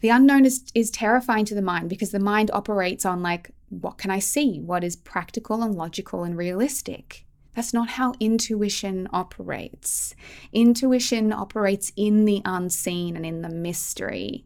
The 0.00 0.10
unknown 0.10 0.44
is, 0.44 0.70
is 0.74 0.90
terrifying 0.90 1.44
to 1.46 1.54
the 1.54 1.62
mind 1.62 1.88
because 1.88 2.10
the 2.10 2.20
mind 2.20 2.50
operates 2.52 3.04
on, 3.04 3.22
like, 3.22 3.50
what 3.68 3.98
can 3.98 4.10
I 4.10 4.20
see? 4.20 4.60
What 4.60 4.84
is 4.84 4.94
practical 4.94 5.62
and 5.62 5.74
logical 5.74 6.22
and 6.22 6.36
realistic? 6.36 7.24
That's 7.54 7.74
not 7.74 7.88
how 7.88 8.14
intuition 8.20 9.08
operates. 9.12 10.14
Intuition 10.52 11.32
operates 11.32 11.90
in 11.96 12.24
the 12.24 12.40
unseen 12.44 13.16
and 13.16 13.26
in 13.26 13.42
the 13.42 13.48
mystery. 13.48 14.44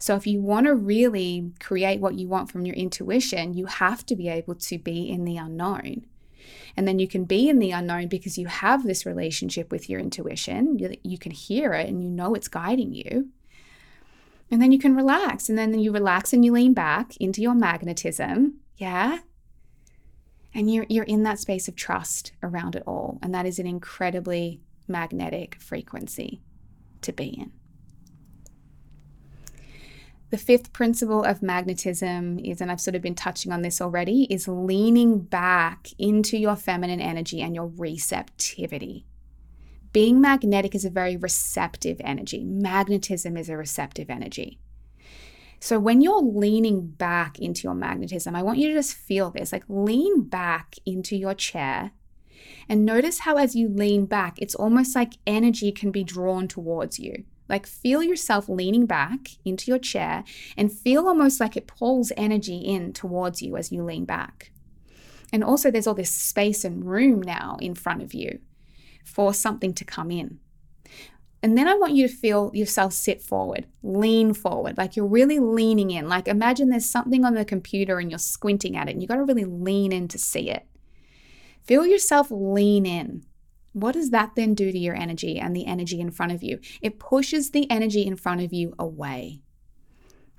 So, 0.00 0.16
if 0.16 0.26
you 0.26 0.40
want 0.40 0.66
to 0.66 0.74
really 0.74 1.52
create 1.60 2.00
what 2.00 2.14
you 2.14 2.26
want 2.26 2.50
from 2.50 2.66
your 2.66 2.74
intuition, 2.74 3.54
you 3.54 3.66
have 3.66 4.04
to 4.06 4.16
be 4.16 4.28
able 4.28 4.56
to 4.56 4.76
be 4.76 5.08
in 5.08 5.24
the 5.24 5.36
unknown. 5.36 6.06
And 6.76 6.86
then 6.86 6.98
you 6.98 7.08
can 7.08 7.24
be 7.24 7.48
in 7.48 7.58
the 7.58 7.70
unknown 7.70 8.08
because 8.08 8.38
you 8.38 8.46
have 8.46 8.84
this 8.84 9.06
relationship 9.06 9.70
with 9.70 9.88
your 9.88 10.00
intuition. 10.00 10.78
You, 11.02 11.18
can 11.18 11.32
hear 11.32 11.72
it 11.72 11.88
and 11.88 12.02
you 12.02 12.08
know 12.08 12.34
it's 12.34 12.48
guiding 12.48 12.94
you. 12.94 13.28
And 14.50 14.62
then 14.62 14.72
you 14.72 14.78
can 14.78 14.96
relax. 14.96 15.48
And 15.48 15.58
then 15.58 15.78
you 15.78 15.92
relax 15.92 16.32
and 16.32 16.44
you 16.44 16.52
lean 16.52 16.74
back 16.74 17.16
into 17.18 17.42
your 17.42 17.54
magnetism. 17.54 18.60
Yeah. 18.76 19.18
And 20.54 20.72
you're, 20.72 20.86
you're 20.88 21.04
in 21.04 21.22
that 21.24 21.38
space 21.38 21.68
of 21.68 21.76
trust 21.76 22.32
around 22.42 22.74
it 22.74 22.82
all. 22.86 23.18
And 23.22 23.34
that 23.34 23.46
is 23.46 23.58
an 23.58 23.66
incredibly 23.66 24.60
magnetic 24.86 25.56
frequency 25.60 26.40
to 27.02 27.12
be 27.12 27.26
in. 27.26 27.52
The 30.30 30.38
fifth 30.38 30.72
principle 30.74 31.24
of 31.24 31.42
magnetism 31.42 32.38
is, 32.40 32.60
and 32.60 32.70
I've 32.70 32.80
sort 32.80 32.94
of 32.94 33.02
been 33.02 33.14
touching 33.14 33.50
on 33.50 33.62
this 33.62 33.80
already, 33.80 34.24
is 34.24 34.46
leaning 34.46 35.20
back 35.20 35.88
into 35.98 36.36
your 36.36 36.56
feminine 36.56 37.00
energy 37.00 37.40
and 37.40 37.54
your 37.54 37.72
receptivity. 37.76 39.06
Being 39.92 40.20
magnetic 40.20 40.74
is 40.74 40.84
a 40.84 40.90
very 40.90 41.16
receptive 41.16 41.96
energy. 42.04 42.44
Magnetism 42.44 43.38
is 43.38 43.48
a 43.48 43.56
receptive 43.56 44.10
energy. 44.10 44.58
So 45.60 45.80
when 45.80 46.02
you're 46.02 46.22
leaning 46.22 46.86
back 46.86 47.38
into 47.38 47.62
your 47.62 47.74
magnetism, 47.74 48.36
I 48.36 48.42
want 48.42 48.58
you 48.58 48.68
to 48.68 48.74
just 48.74 48.94
feel 48.94 49.30
this 49.30 49.50
like 49.50 49.64
lean 49.66 50.22
back 50.22 50.76
into 50.84 51.16
your 51.16 51.34
chair 51.34 51.92
and 52.68 52.84
notice 52.84 53.20
how, 53.20 53.36
as 53.36 53.56
you 53.56 53.68
lean 53.68 54.06
back, 54.06 54.38
it's 54.38 54.54
almost 54.54 54.94
like 54.94 55.14
energy 55.26 55.72
can 55.72 55.90
be 55.90 56.04
drawn 56.04 56.46
towards 56.48 56.98
you. 56.98 57.24
Like, 57.48 57.66
feel 57.66 58.02
yourself 58.02 58.48
leaning 58.48 58.86
back 58.86 59.30
into 59.44 59.70
your 59.70 59.78
chair 59.78 60.24
and 60.56 60.72
feel 60.72 61.06
almost 61.06 61.40
like 61.40 61.56
it 61.56 61.66
pulls 61.66 62.12
energy 62.16 62.58
in 62.58 62.92
towards 62.92 63.42
you 63.42 63.56
as 63.56 63.72
you 63.72 63.82
lean 63.82 64.04
back. 64.04 64.52
And 65.32 65.44
also, 65.44 65.70
there's 65.70 65.86
all 65.86 65.94
this 65.94 66.10
space 66.10 66.64
and 66.64 66.84
room 66.84 67.20
now 67.22 67.58
in 67.60 67.74
front 67.74 68.02
of 68.02 68.14
you 68.14 68.40
for 69.04 69.34
something 69.34 69.72
to 69.74 69.84
come 69.84 70.10
in. 70.10 70.38
And 71.42 71.56
then 71.56 71.68
I 71.68 71.74
want 71.74 71.94
you 71.94 72.08
to 72.08 72.14
feel 72.14 72.50
yourself 72.52 72.92
sit 72.92 73.22
forward, 73.22 73.66
lean 73.82 74.34
forward, 74.34 74.76
like 74.76 74.96
you're 74.96 75.06
really 75.06 75.38
leaning 75.38 75.90
in. 75.90 76.08
Like 76.08 76.26
imagine 76.26 76.68
there's 76.68 76.90
something 76.90 77.24
on 77.24 77.34
the 77.34 77.44
computer 77.44 77.98
and 77.98 78.10
you're 78.10 78.18
squinting 78.18 78.76
at 78.76 78.88
it 78.88 78.92
and 78.92 79.02
you 79.02 79.06
got 79.06 79.16
to 79.16 79.24
really 79.24 79.44
lean 79.44 79.92
in 79.92 80.08
to 80.08 80.18
see 80.18 80.50
it. 80.50 80.66
Feel 81.62 81.86
yourself 81.86 82.28
lean 82.30 82.86
in. 82.86 83.24
What 83.72 83.92
does 83.92 84.10
that 84.10 84.32
then 84.34 84.54
do 84.54 84.72
to 84.72 84.78
your 84.78 84.94
energy 84.94 85.38
and 85.38 85.54
the 85.54 85.66
energy 85.66 86.00
in 86.00 86.10
front 86.10 86.32
of 86.32 86.42
you? 86.42 86.58
It 86.80 86.98
pushes 86.98 87.50
the 87.50 87.70
energy 87.70 88.06
in 88.06 88.16
front 88.16 88.40
of 88.40 88.52
you 88.52 88.74
away. 88.78 89.40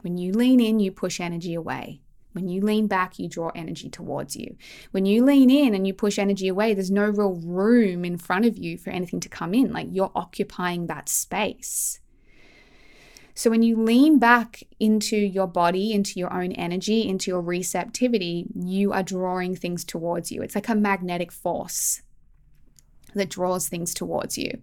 When 0.01 0.17
you 0.17 0.33
lean 0.33 0.59
in, 0.59 0.79
you 0.79 0.91
push 0.91 1.19
energy 1.19 1.53
away. 1.53 2.01
When 2.33 2.47
you 2.47 2.61
lean 2.61 2.87
back, 2.87 3.17
you 3.17 3.27
draw 3.27 3.49
energy 3.55 3.89
towards 3.89 4.35
you. 4.35 4.55
When 4.91 5.05
you 5.05 5.25
lean 5.25 5.49
in 5.49 5.73
and 5.73 5.85
you 5.85 5.93
push 5.93 6.19
energy 6.19 6.47
away, 6.47 6.73
there's 6.73 6.91
no 6.91 7.05
real 7.05 7.33
room 7.33 8.05
in 8.05 8.17
front 8.17 8.45
of 8.45 8.57
you 8.57 8.77
for 8.77 8.91
anything 8.91 9.19
to 9.21 9.29
come 9.29 9.53
in. 9.53 9.73
Like 9.73 9.87
you're 9.89 10.11
occupying 10.15 10.87
that 10.87 11.09
space. 11.09 11.99
So 13.33 13.49
when 13.49 13.63
you 13.63 13.81
lean 13.81 14.19
back 14.19 14.63
into 14.79 15.15
your 15.15 15.47
body, 15.47 15.93
into 15.93 16.19
your 16.19 16.31
own 16.33 16.51
energy, 16.51 17.07
into 17.07 17.31
your 17.31 17.41
receptivity, 17.41 18.45
you 18.53 18.91
are 18.91 19.03
drawing 19.03 19.55
things 19.55 19.83
towards 19.83 20.31
you. 20.31 20.41
It's 20.41 20.55
like 20.55 20.69
a 20.69 20.75
magnetic 20.75 21.31
force 21.31 22.01
that 23.15 23.29
draws 23.29 23.67
things 23.67 23.93
towards 23.93 24.37
you. 24.37 24.59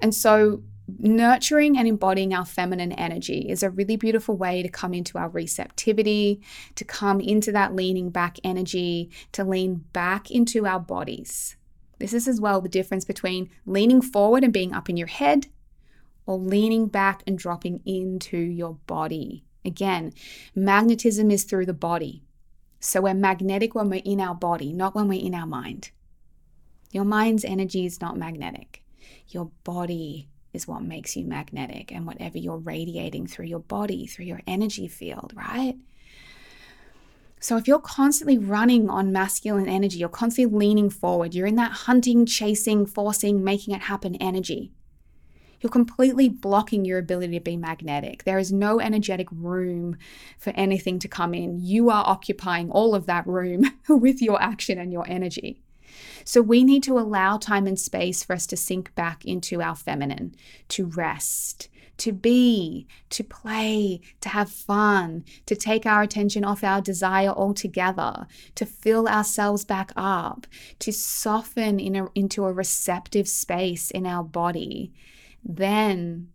And 0.00 0.14
so 0.14 0.62
nurturing 0.98 1.76
and 1.76 1.86
embodying 1.86 2.32
our 2.32 2.46
feminine 2.46 2.92
energy 2.92 3.46
is 3.48 3.62
a 3.62 3.70
really 3.70 3.96
beautiful 3.96 4.36
way 4.36 4.62
to 4.62 4.68
come 4.68 4.94
into 4.94 5.18
our 5.18 5.28
receptivity, 5.28 6.40
to 6.74 6.84
come 6.84 7.20
into 7.20 7.52
that 7.52 7.74
leaning 7.74 8.10
back 8.10 8.38
energy, 8.42 9.10
to 9.32 9.44
lean 9.44 9.84
back 9.92 10.30
into 10.30 10.66
our 10.66 10.80
bodies. 10.80 11.56
This 11.98 12.14
is 12.14 12.28
as 12.28 12.40
well 12.40 12.60
the 12.60 12.68
difference 12.68 13.04
between 13.04 13.50
leaning 13.66 14.00
forward 14.00 14.44
and 14.44 14.52
being 14.52 14.72
up 14.72 14.88
in 14.88 14.96
your 14.96 15.08
head 15.08 15.48
or 16.26 16.38
leaning 16.38 16.86
back 16.86 17.22
and 17.26 17.38
dropping 17.38 17.80
into 17.84 18.38
your 18.38 18.74
body. 18.86 19.44
Again, 19.64 20.12
magnetism 20.54 21.30
is 21.30 21.44
through 21.44 21.66
the 21.66 21.74
body. 21.74 22.22
So 22.80 23.00
we're 23.00 23.14
magnetic 23.14 23.74
when 23.74 23.90
we're 23.90 24.02
in 24.04 24.20
our 24.20 24.34
body, 24.34 24.72
not 24.72 24.94
when 24.94 25.08
we're 25.08 25.24
in 25.24 25.34
our 25.34 25.46
mind. 25.46 25.90
Your 26.90 27.04
mind's 27.04 27.44
energy 27.44 27.84
is 27.84 28.00
not 28.00 28.16
magnetic. 28.16 28.82
Your 29.28 29.50
body 29.64 30.28
is 30.52 30.66
what 30.66 30.82
makes 30.82 31.16
you 31.16 31.24
magnetic 31.24 31.92
and 31.92 32.06
whatever 32.06 32.38
you're 32.38 32.56
radiating 32.56 33.26
through 33.26 33.46
your 33.46 33.60
body, 33.60 34.06
through 34.06 34.24
your 34.24 34.40
energy 34.46 34.88
field, 34.88 35.32
right? 35.36 35.76
So 37.40 37.56
if 37.56 37.68
you're 37.68 37.78
constantly 37.78 38.38
running 38.38 38.90
on 38.90 39.12
masculine 39.12 39.68
energy, 39.68 39.98
you're 39.98 40.08
constantly 40.08 40.58
leaning 40.58 40.90
forward, 40.90 41.34
you're 41.34 41.46
in 41.46 41.56
that 41.56 41.72
hunting, 41.72 42.26
chasing, 42.26 42.86
forcing, 42.86 43.44
making 43.44 43.74
it 43.74 43.82
happen 43.82 44.16
energy. 44.16 44.72
You're 45.60 45.70
completely 45.70 46.28
blocking 46.28 46.84
your 46.84 46.98
ability 46.98 47.34
to 47.34 47.40
be 47.40 47.56
magnetic. 47.56 48.24
There 48.24 48.38
is 48.38 48.52
no 48.52 48.80
energetic 48.80 49.28
room 49.32 49.96
for 50.38 50.50
anything 50.50 50.98
to 51.00 51.08
come 51.08 51.34
in. 51.34 51.58
You 51.60 51.90
are 51.90 52.04
occupying 52.06 52.70
all 52.70 52.94
of 52.94 53.06
that 53.06 53.26
room 53.26 53.64
with 53.88 54.22
your 54.22 54.40
action 54.40 54.78
and 54.78 54.92
your 54.92 55.04
energy. 55.08 55.60
So 56.24 56.42
we 56.42 56.64
need 56.64 56.82
to 56.84 56.98
allow 56.98 57.38
time 57.38 57.66
and 57.66 57.78
space 57.78 58.22
for 58.22 58.34
us 58.34 58.46
to 58.48 58.56
sink 58.56 58.94
back 58.94 59.24
into 59.24 59.62
our 59.62 59.76
feminine, 59.76 60.34
to 60.68 60.86
rest, 60.86 61.68
to 61.98 62.12
be, 62.12 62.86
to 63.10 63.24
play, 63.24 64.00
to 64.20 64.28
have 64.28 64.50
fun, 64.50 65.24
to 65.46 65.56
take 65.56 65.84
our 65.84 66.02
attention 66.02 66.44
off 66.44 66.64
our 66.64 66.80
desire 66.80 67.30
altogether, 67.30 68.26
to 68.54 68.64
fill 68.64 69.08
ourselves 69.08 69.64
back 69.64 69.92
up, 69.96 70.46
to 70.78 70.92
soften 70.92 71.78
in 71.78 71.96
a, 71.96 72.08
into 72.14 72.44
a 72.44 72.52
receptive 72.52 73.28
space 73.28 73.90
in 73.90 74.06
our 74.06 74.24
body. 74.24 74.92
Then 75.44 76.28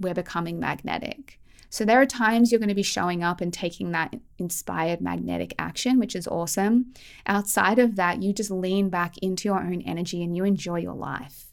we're 0.00 0.14
becoming 0.14 0.58
magnetic. 0.58 1.38
So 1.72 1.86
there 1.86 2.02
are 2.02 2.06
times 2.06 2.52
you're 2.52 2.58
going 2.58 2.68
to 2.68 2.74
be 2.74 2.82
showing 2.82 3.24
up 3.24 3.40
and 3.40 3.50
taking 3.50 3.92
that 3.92 4.14
inspired 4.36 5.00
magnetic 5.00 5.54
action, 5.58 5.98
which 5.98 6.14
is 6.14 6.28
awesome. 6.28 6.92
Outside 7.26 7.78
of 7.78 7.96
that, 7.96 8.22
you 8.22 8.34
just 8.34 8.50
lean 8.50 8.90
back 8.90 9.16
into 9.22 9.48
your 9.48 9.58
own 9.58 9.80
energy 9.80 10.22
and 10.22 10.36
you 10.36 10.44
enjoy 10.44 10.80
your 10.80 10.94
life. 10.94 11.46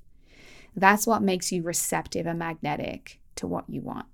That's 0.76 1.08
what 1.08 1.22
makes 1.22 1.54
you 1.54 1.64
receptive 1.64 2.28
and 2.28 2.38
magnetic 2.38 3.22
to 3.36 3.48
what 3.48 3.70
you 3.70 3.80
want. 3.80 4.08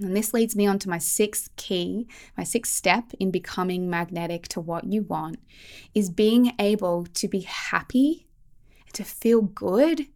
And 0.00 0.16
this 0.16 0.32
leads 0.32 0.54
me 0.54 0.68
on 0.68 0.78
to 0.78 0.88
my 0.88 0.98
sixth 0.98 1.50
key, 1.56 2.06
my 2.38 2.44
sixth 2.44 2.72
step 2.72 3.12
in 3.18 3.32
becoming 3.32 3.90
magnetic 3.90 4.46
to 4.48 4.60
what 4.60 4.84
you 4.84 5.02
want 5.02 5.40
is 5.96 6.10
being 6.10 6.52
able 6.60 7.06
to 7.14 7.26
be 7.26 7.40
happy, 7.40 8.28
to 8.92 9.02
feel 9.02 9.42
good, 9.42 10.06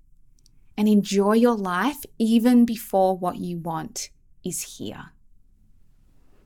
and 0.76 0.86
enjoy 0.86 1.32
your 1.32 1.56
life 1.56 2.04
even 2.20 2.64
before 2.64 3.18
what 3.18 3.38
you 3.38 3.58
want 3.58 4.10
is 4.44 4.78
here. 4.78 5.12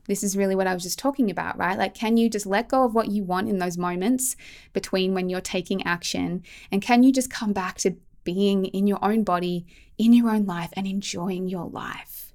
This 0.07 0.23
is 0.23 0.37
really 0.37 0.55
what 0.55 0.67
I 0.67 0.73
was 0.73 0.83
just 0.83 0.99
talking 0.99 1.31
about, 1.31 1.59
right? 1.59 1.77
Like, 1.77 1.95
can 1.95 2.17
you 2.17 2.31
just 2.31 2.47
let 2.47 2.69
go 2.69 2.85
of 2.85 2.95
what 2.95 3.11
you 3.11 3.25
want 3.25 3.49
in 3.49 3.59
those 3.59 3.77
moments 3.77 4.37
between 4.73 5.13
when 5.13 5.29
you're 5.29 5.43
taking 5.43 5.87
action? 5.87 6.43
And 6.73 6.81
can 6.81 7.03
you 7.03 7.13
just 7.13 7.31
come 7.31 7.53
back 7.53 7.77
to 7.79 7.97
being 8.25 8.65
in 8.67 8.87
your 8.87 9.05
own 9.05 9.23
body, 9.23 9.67
in 9.99 10.15
your 10.15 10.31
own 10.31 10.47
life, 10.47 10.71
and 10.73 10.87
enjoying 10.87 11.49
your 11.49 11.69
life? 11.69 12.33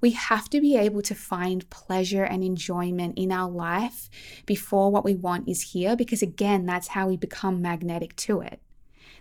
We 0.00 0.12
have 0.12 0.48
to 0.50 0.60
be 0.60 0.76
able 0.76 1.02
to 1.02 1.14
find 1.16 1.68
pleasure 1.70 2.22
and 2.22 2.44
enjoyment 2.44 3.18
in 3.18 3.32
our 3.32 3.50
life 3.50 4.08
before 4.46 4.92
what 4.92 5.04
we 5.04 5.16
want 5.16 5.48
is 5.48 5.72
here, 5.72 5.96
because 5.96 6.22
again, 6.22 6.64
that's 6.64 6.88
how 6.88 7.08
we 7.08 7.16
become 7.16 7.60
magnetic 7.60 8.14
to 8.16 8.40
it. 8.40 8.62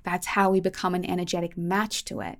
That's 0.04 0.28
how 0.28 0.52
we 0.52 0.60
become 0.60 0.94
an 0.94 1.04
energetic 1.04 1.58
match 1.58 2.06
to 2.06 2.22
it. 2.22 2.38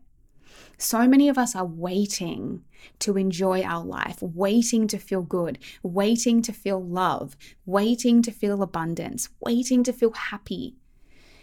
So 0.78 1.08
many 1.08 1.30
of 1.30 1.38
us 1.38 1.56
are 1.56 1.66
waiting 1.66 2.64
to 3.00 3.18
enjoy 3.18 3.64
our 3.64 3.84
life, 3.84 4.22
waiting 4.22 4.88
to 4.88 4.98
feel 4.98 5.22
good, 5.22 5.60
waiting 5.84 6.42
to 6.44 6.54
feel 6.54 6.84
love, 6.84 7.36
waiting 7.66 8.22
to 8.22 8.32
feel 8.32 8.62
abundance, 8.62 9.30
waiting 9.40 9.84
to 9.84 9.94
feel 9.94 10.12
happy 10.12 10.76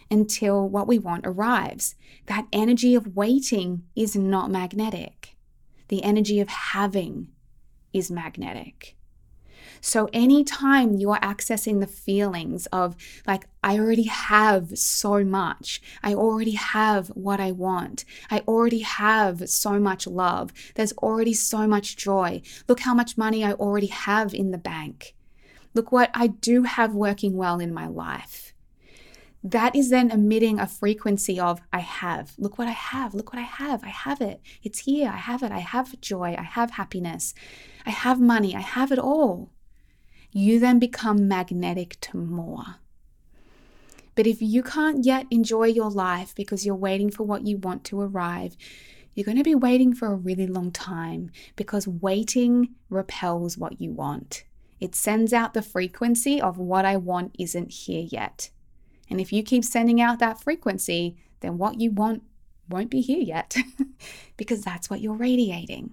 until 0.09 0.67
what 0.67 0.87
we 0.87 0.99
want 0.99 1.25
arrives. 1.25 1.95
That 2.27 2.47
energy 2.53 2.95
of 2.95 3.15
waiting 3.15 3.83
is 3.95 4.15
not 4.15 4.51
magnetic. 4.51 5.35
The 5.87 6.03
energy 6.03 6.39
of 6.39 6.49
having 6.49 7.29
is 7.93 8.11
magnetic. 8.11 8.94
So, 9.85 10.09
anytime 10.13 10.95
you 10.95 11.11
are 11.11 11.19
accessing 11.19 11.79
the 11.79 11.85
feelings 11.85 12.65
of, 12.73 12.95
like, 13.27 13.47
I 13.63 13.77
already 13.77 14.07
have 14.07 14.75
so 14.79 15.23
much, 15.23 15.79
I 16.01 16.15
already 16.15 16.53
have 16.53 17.09
what 17.09 17.39
I 17.39 17.51
want, 17.51 18.03
I 18.31 18.39
already 18.47 18.79
have 18.79 19.47
so 19.47 19.79
much 19.79 20.07
love, 20.07 20.51
there's 20.73 20.93
already 20.93 21.35
so 21.35 21.67
much 21.67 21.97
joy. 21.97 22.41
Look 22.67 22.79
how 22.79 22.95
much 22.95 23.15
money 23.15 23.45
I 23.45 23.51
already 23.51 23.85
have 23.85 24.33
in 24.33 24.49
the 24.49 24.57
bank. 24.57 25.13
Look 25.75 25.91
what 25.91 26.09
I 26.15 26.27
do 26.27 26.63
have 26.63 26.95
working 26.95 27.37
well 27.37 27.59
in 27.59 27.71
my 27.71 27.85
life. 27.85 28.55
That 29.43 29.75
is 29.75 29.91
then 29.91 30.09
emitting 30.09 30.59
a 30.59 30.65
frequency 30.65 31.39
of, 31.39 31.61
I 31.71 31.81
have. 31.81 32.33
Look 32.39 32.57
what 32.57 32.67
I 32.67 32.71
have. 32.71 33.13
Look 33.13 33.31
what 33.31 33.39
I 33.39 33.45
have. 33.45 33.83
I 33.83 33.89
have 33.89 34.19
it. 34.19 34.41
It's 34.63 34.79
here. 34.79 35.11
I 35.11 35.17
have 35.17 35.43
it. 35.43 35.51
I 35.51 35.59
have 35.59 36.01
joy. 36.01 36.35
I 36.35 36.41
have 36.41 36.71
happiness. 36.71 37.35
I 37.85 37.91
have 37.91 38.19
money. 38.19 38.55
I 38.55 38.61
have 38.61 38.91
it 38.91 38.97
all 38.97 39.51
you 40.37 40.59
then 40.59 40.79
become 40.79 41.29
magnetic 41.29 41.97
to 42.01 42.17
more. 42.17 42.75
But 44.15 44.27
if 44.27 44.41
you 44.41 44.63
can't 44.63 45.05
yet 45.05 45.27
enjoy 45.31 45.67
your 45.67 45.89
life 45.89 46.35
because 46.35 46.65
you're 46.65 46.75
waiting 46.75 47.09
for 47.09 47.23
what 47.23 47.47
you 47.47 47.57
want 47.57 47.85
to 47.85 48.01
arrive, 48.01 48.57
you're 49.13 49.23
going 49.23 49.37
to 49.37 49.45
be 49.45 49.55
waiting 49.55 49.95
for 49.95 50.09
a 50.11 50.15
really 50.15 50.45
long 50.45 50.71
time 50.71 51.31
because 51.55 51.87
waiting 51.87 52.75
repels 52.89 53.57
what 53.57 53.79
you 53.79 53.93
want. 53.93 54.43
It 54.81 54.93
sends 54.93 55.31
out 55.31 55.53
the 55.53 55.61
frequency 55.61 56.41
of 56.41 56.57
what 56.57 56.83
I 56.83 56.97
want 56.97 57.33
isn't 57.39 57.71
here 57.71 58.05
yet. 58.11 58.49
And 59.09 59.21
if 59.21 59.31
you 59.31 59.41
keep 59.41 59.63
sending 59.63 60.01
out 60.01 60.19
that 60.19 60.43
frequency, 60.43 61.15
then 61.39 61.57
what 61.57 61.79
you 61.79 61.91
want 61.91 62.23
won't 62.67 62.89
be 62.89 62.99
here 62.99 63.21
yet 63.21 63.55
because 64.35 64.63
that's 64.63 64.89
what 64.89 64.99
you're 64.99 65.13
radiating. 65.13 65.91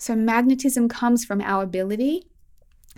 So, 0.00 0.16
magnetism 0.16 0.88
comes 0.88 1.24
from 1.24 1.40
our 1.40 1.62
ability 1.62 2.26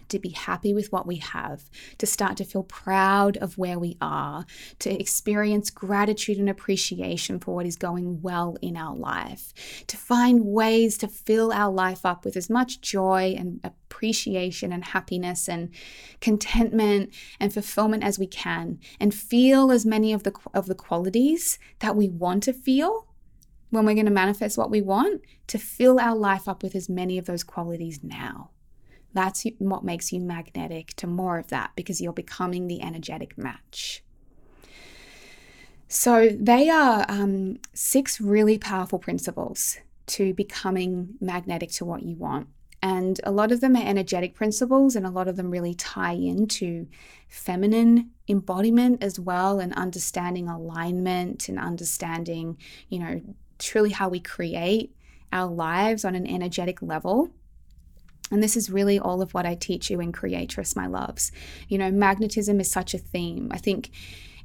to 0.09 0.19
be 0.19 0.31
happy 0.31 0.73
with 0.75 0.93
what 0.93 1.07
we 1.07 1.17
have, 1.17 1.71
to 1.99 2.07
start 2.07 2.37
to 2.39 2.45
feel 2.45 2.63
proud 2.63 3.37
of 3.39 3.59
where 3.59 3.79
we 3.79 3.97
are, 4.01 4.47
to 4.79 5.01
experience 5.01 5.71
gratitude 5.71 6.39
and 6.39 6.49
appreciation 6.49 7.39
for 7.39 7.55
what 7.55 7.67
is 7.67 7.77
going 7.77 8.23
well 8.23 8.57
in 8.63 8.77
our 8.77 8.97
life, 8.97 9.53
to 9.87 9.97
find 9.97 10.45
ways 10.45 10.99
to 10.99 11.09
fill 11.09 11.53
our 11.53 11.73
life 11.73 12.05
up 12.05 12.25
with 12.25 12.37
as 12.37 12.51
much 12.51 12.81
joy 12.81 13.35
and 13.37 13.61
appreciation 13.65 14.73
and 14.73 14.85
happiness 14.85 15.49
and 15.49 15.71
contentment 16.21 17.13
and 17.41 17.53
fulfillment 17.53 18.05
as 18.05 18.19
we 18.19 18.27
can, 18.27 18.79
and 19.01 19.15
feel 19.15 19.71
as 19.71 19.85
many 19.87 20.13
of 20.13 20.23
the 20.23 20.33
of 20.55 20.67
the 20.67 20.75
qualities 20.75 21.59
that 21.81 21.97
we 21.97 22.09
want 22.09 22.43
to 22.43 22.53
feel 22.53 23.07
when 23.71 23.85
we're 23.85 23.95
going 23.95 24.07
to 24.07 24.13
manifest 24.13 24.57
what 24.57 24.71
we 24.71 24.81
want, 24.81 25.23
to 25.47 25.59
fill 25.59 26.01
our 26.01 26.17
life 26.17 26.49
up 26.49 26.63
with 26.63 26.75
as 26.75 26.89
many 26.89 27.19
of 27.19 27.27
those 27.27 27.45
qualities 27.45 28.01
now. 28.03 28.51
That's 29.13 29.47
what 29.59 29.85
makes 29.85 30.13
you 30.13 30.21
magnetic 30.21 30.95
to 30.97 31.07
more 31.07 31.39
of 31.39 31.49
that 31.49 31.73
because 31.77 32.01
you're 32.01 32.13
becoming 32.13 32.69
the 32.69 32.83
energetic 32.83 33.39
match. 33.39 34.03
So, 35.91 36.29
they 36.39 36.69
are 36.69 37.07
um, 37.09 37.61
six 37.73 38.21
really 38.21 38.59
powerful 38.59 38.99
principles 38.99 39.79
to 40.09 40.35
becoming 40.35 41.15
magnetic 41.21 41.71
to 41.73 41.85
what 41.85 42.03
you 42.03 42.15
want. 42.17 42.49
And 42.83 43.21
a 43.25 43.33
lot 43.33 43.51
of 43.51 43.61
them 43.61 43.75
are 43.75 43.83
energetic 43.83 44.35
principles, 44.35 44.95
and 44.95 45.05
a 45.05 45.11
lot 45.11 45.27
of 45.29 45.37
them 45.37 45.51
really 45.51 45.75
tie 45.75 46.13
into 46.13 46.87
feminine 47.29 48.11
embodiment 48.29 49.03
as 49.03 49.19
well, 49.19 49.59
and 49.59 49.73
understanding 49.75 50.49
alignment 50.49 51.49
and 51.49 51.59
understanding, 51.59 52.57
you 52.89 53.01
know, 53.01 53.21
truly 53.59 53.91
how 53.91 54.09
we 54.09 54.21
create 54.21 54.95
our 55.33 55.51
lives 55.51 56.05
on 56.05 56.15
an 56.15 56.27
energetic 56.27 56.81
level. 56.81 57.31
And 58.31 58.43
this 58.43 58.57
is 58.57 58.71
really 58.71 58.99
all 58.99 59.23
of 59.23 59.35
what 59.35 59.47
I 59.47 59.55
teach 59.55 59.91
you 59.91 60.01
in 60.01 60.13
Creatress, 60.13 60.77
my 60.77 60.87
loves. 60.87 61.33
You 61.69 61.79
know, 61.79 61.91
magnetism 61.91 62.61
is 62.61 62.71
such 62.71 62.95
a 62.95 62.99
theme. 62.99 63.49
I 63.53 63.59
think 63.59 63.91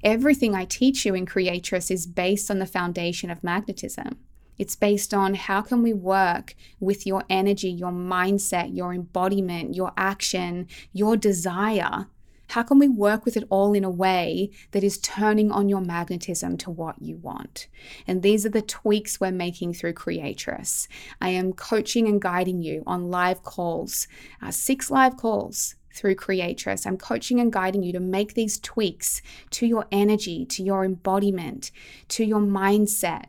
everything 0.03 0.55
I 0.55 0.65
teach 0.65 1.05
you 1.05 1.15
in 1.15 1.25
Creatress 1.25 1.91
is 1.91 2.07
based 2.07 2.49
on 2.49 2.59
the 2.59 2.65
foundation 2.65 3.29
of 3.29 3.43
magnetism. 3.43 4.17
It's 4.57 4.75
based 4.75 5.13
on 5.13 5.33
how 5.33 5.61
can 5.61 5.81
we 5.81 5.93
work 5.93 6.55
with 6.79 7.07
your 7.07 7.23
energy, 7.29 7.69
your 7.69 7.91
mindset, 7.91 8.75
your 8.75 8.93
embodiment, 8.93 9.75
your 9.75 9.91
action, 9.97 10.67
your 10.93 11.17
desire 11.17 12.07
how 12.49 12.63
can 12.63 12.79
we 12.79 12.87
work 12.87 13.25
with 13.25 13.35
it 13.35 13.45
all 13.49 13.73
in 13.73 13.83
a 13.83 13.89
way 13.89 14.51
that 14.71 14.83
is 14.83 14.97
turning 14.97 15.51
on 15.51 15.69
your 15.69 15.81
magnetism 15.81 16.57
to 16.57 16.69
what 16.69 17.01
you 17.01 17.17
want? 17.17 17.67
And 18.05 18.21
these 18.21 18.45
are 18.45 18.49
the 18.49 18.61
tweaks 18.61 19.19
we're 19.19 19.31
making 19.31 19.73
through 19.73 19.93
Creatress. 19.93 20.87
I 21.21 21.29
am 21.29 21.53
coaching 21.53 22.07
and 22.07 22.21
guiding 22.21 22.61
you 22.61 22.83
on 22.85 23.09
live 23.09 23.43
calls, 23.43 24.07
uh, 24.41 24.51
six 24.51 24.91
live 24.91 25.17
calls 25.17 25.75
through 25.93 26.15
Creatress. 26.15 26.85
I'm 26.85 26.97
coaching 26.97 27.39
and 27.39 27.51
guiding 27.51 27.83
you 27.83 27.93
to 27.93 27.99
make 27.99 28.33
these 28.33 28.59
tweaks 28.59 29.21
to 29.51 29.65
your 29.65 29.85
energy, 29.91 30.45
to 30.47 30.63
your 30.63 30.83
embodiment, 30.83 31.71
to 32.09 32.23
your 32.25 32.39
mindset, 32.39 33.25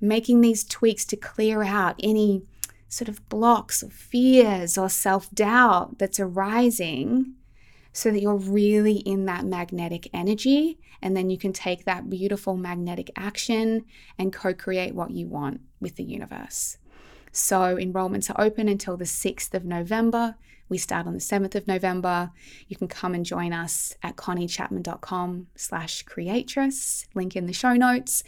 making 0.00 0.40
these 0.40 0.64
tweaks 0.64 1.04
to 1.06 1.16
clear 1.16 1.62
out 1.62 1.96
any 2.02 2.42
sort 2.88 3.08
of 3.08 3.28
blocks 3.28 3.82
or 3.82 3.90
fears 3.90 4.78
or 4.78 4.88
self 4.88 5.30
doubt 5.32 5.98
that's 5.98 6.20
arising 6.20 7.34
so 7.94 8.10
that 8.10 8.20
you're 8.20 8.34
really 8.34 8.96
in 8.96 9.24
that 9.24 9.46
magnetic 9.46 10.10
energy. 10.12 10.78
And 11.00 11.16
then 11.16 11.30
you 11.30 11.38
can 11.38 11.52
take 11.52 11.84
that 11.84 12.10
beautiful 12.10 12.56
magnetic 12.56 13.10
action 13.16 13.84
and 14.18 14.32
co 14.32 14.52
create 14.52 14.94
what 14.94 15.12
you 15.12 15.28
want 15.28 15.60
with 15.80 15.96
the 15.96 16.04
universe. 16.04 16.76
So 17.30 17.76
enrollments 17.76 18.30
are 18.30 18.44
open 18.44 18.68
until 18.68 18.96
the 18.96 19.04
6th 19.04 19.54
of 19.54 19.64
November. 19.64 20.36
We 20.68 20.78
start 20.78 21.06
on 21.06 21.12
the 21.12 21.20
7th 21.20 21.54
of 21.54 21.68
November. 21.68 22.32
You 22.68 22.76
can 22.76 22.88
come 22.88 23.14
and 23.14 23.24
join 23.24 23.52
us 23.52 23.94
at 24.02 24.16
conniechapman.com 24.16 25.48
slash 25.54 26.02
creatress, 26.02 27.06
link 27.14 27.36
in 27.36 27.46
the 27.46 27.52
show 27.52 27.74
notes. 27.74 28.24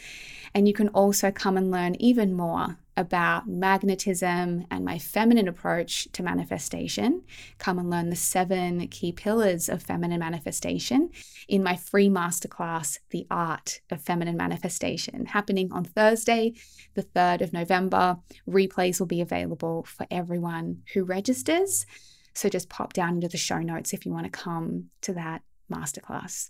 And 0.53 0.67
you 0.67 0.73
can 0.73 0.87
also 0.89 1.29
come 1.29 1.57
and 1.57 1.71
learn 1.71 1.95
even 1.95 2.33
more 2.33 2.77
about 2.97 3.47
magnetism 3.47 4.65
and 4.71 4.83
my 4.83 4.97
feminine 4.97 5.47
approach 5.47 6.07
to 6.13 6.23
manifestation. 6.23 7.21
Come 7.59 7.77
and 7.77 7.89
learn 7.89 8.09
the 8.09 8.15
seven 8.15 8.87
key 8.87 9.11
pillars 9.11 9.69
of 9.69 9.83
feminine 9.83 10.19
manifestation 10.19 11.11
in 11.47 11.63
my 11.63 11.75
free 11.75 12.09
masterclass, 12.09 12.99
The 13.11 13.27
Art 13.29 13.81
of 13.91 14.01
Feminine 14.01 14.35
Manifestation, 14.35 15.27
happening 15.27 15.71
on 15.71 15.85
Thursday, 15.85 16.53
the 16.95 17.03
3rd 17.03 17.41
of 17.41 17.53
November. 17.53 18.17
Replays 18.49 18.99
will 18.99 19.07
be 19.07 19.21
available 19.21 19.83
for 19.83 20.07
everyone 20.09 20.81
who 20.93 21.03
registers. 21.03 21.85
So 22.33 22.49
just 22.49 22.69
pop 22.69 22.93
down 22.93 23.15
into 23.15 23.27
the 23.27 23.37
show 23.37 23.59
notes 23.59 23.93
if 23.93 24.05
you 24.05 24.11
want 24.11 24.25
to 24.25 24.31
come 24.31 24.89
to 25.01 25.13
that 25.13 25.43
masterclass. 25.71 26.49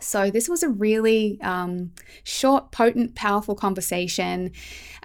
So, 0.00 0.30
this 0.30 0.48
was 0.48 0.62
a 0.62 0.68
really 0.68 1.40
um, 1.42 1.92
short, 2.24 2.72
potent, 2.72 3.14
powerful 3.14 3.54
conversation. 3.54 4.52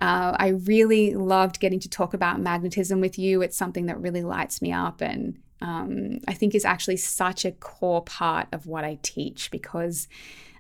Uh, 0.02 0.36
I 0.38 0.50
really 0.50 1.14
loved 1.14 1.60
getting 1.60 1.80
to 1.82 1.90
talk 1.90 2.14
about 2.14 2.40
magnetism 2.40 3.00
with 3.00 3.20
you. 3.20 3.42
It's 3.42 3.58
something 3.58 3.86
that 3.88 4.00
really 4.00 4.24
lights 4.24 4.62
me 4.62 4.72
up 4.72 5.02
and 5.02 5.38
um, 5.62 6.20
I 6.28 6.34
think 6.34 6.54
is 6.54 6.66
actually 6.66 6.98
such 6.98 7.46
a 7.46 7.52
core 7.52 8.04
part 8.04 8.48
of 8.52 8.68
what 8.68 8.84
I 8.84 9.00
teach 9.02 9.50
because 9.52 10.08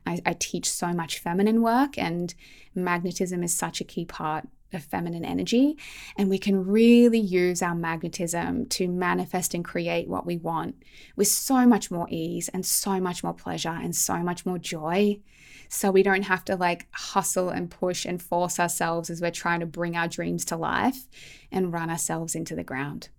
I, 0.06 0.22
I 0.26 0.34
teach 0.34 0.70
so 0.70 0.88
much 0.94 1.20
feminine 1.20 1.62
work 1.62 1.98
and 1.98 2.34
magnetism 2.74 3.44
is 3.44 3.56
such 3.56 3.82
a 3.82 3.84
key 3.84 4.06
part 4.06 4.48
of 4.74 4.84
feminine 4.84 5.26
energy. 5.26 5.78
And 6.18 6.30
we 6.30 6.38
can 6.38 6.66
really 6.66 7.20
use 7.20 7.62
our 7.62 7.76
magnetism 7.76 8.68
to 8.68 8.88
manifest 8.88 9.54
and 9.54 9.64
create 9.64 10.08
what 10.08 10.26
we 10.26 10.38
want 10.38 10.76
with 11.16 11.28
so 11.28 11.66
much 11.66 11.90
more 11.92 12.08
ease 12.10 12.50
and 12.50 12.66
so 12.66 13.00
much 13.00 13.24
more 13.24 13.34
pleasure 13.34 13.70
and 13.70 13.96
so 13.96 14.18
much 14.18 14.46
more 14.46 14.58
joy. 14.58 15.20
So 15.70 15.92
we 15.92 16.04
don't 16.04 16.24
have 16.24 16.46
to 16.46 16.56
like 16.56 16.88
hustle 16.92 17.50
and 17.50 17.70
push 17.70 18.06
and 18.06 18.22
force 18.22 18.60
ourselves 18.60 19.10
as 19.10 19.22
we're 19.22 19.32
trying 19.32 19.60
to 19.60 19.66
bring 19.66 19.96
our 19.96 20.08
dreams 20.08 20.46
to 20.46 20.56
life 20.56 21.08
and 21.52 21.74
run 21.74 21.90
ourselves 21.90 22.36
into 22.36 22.56
the 22.56 22.64
ground. 22.64 23.10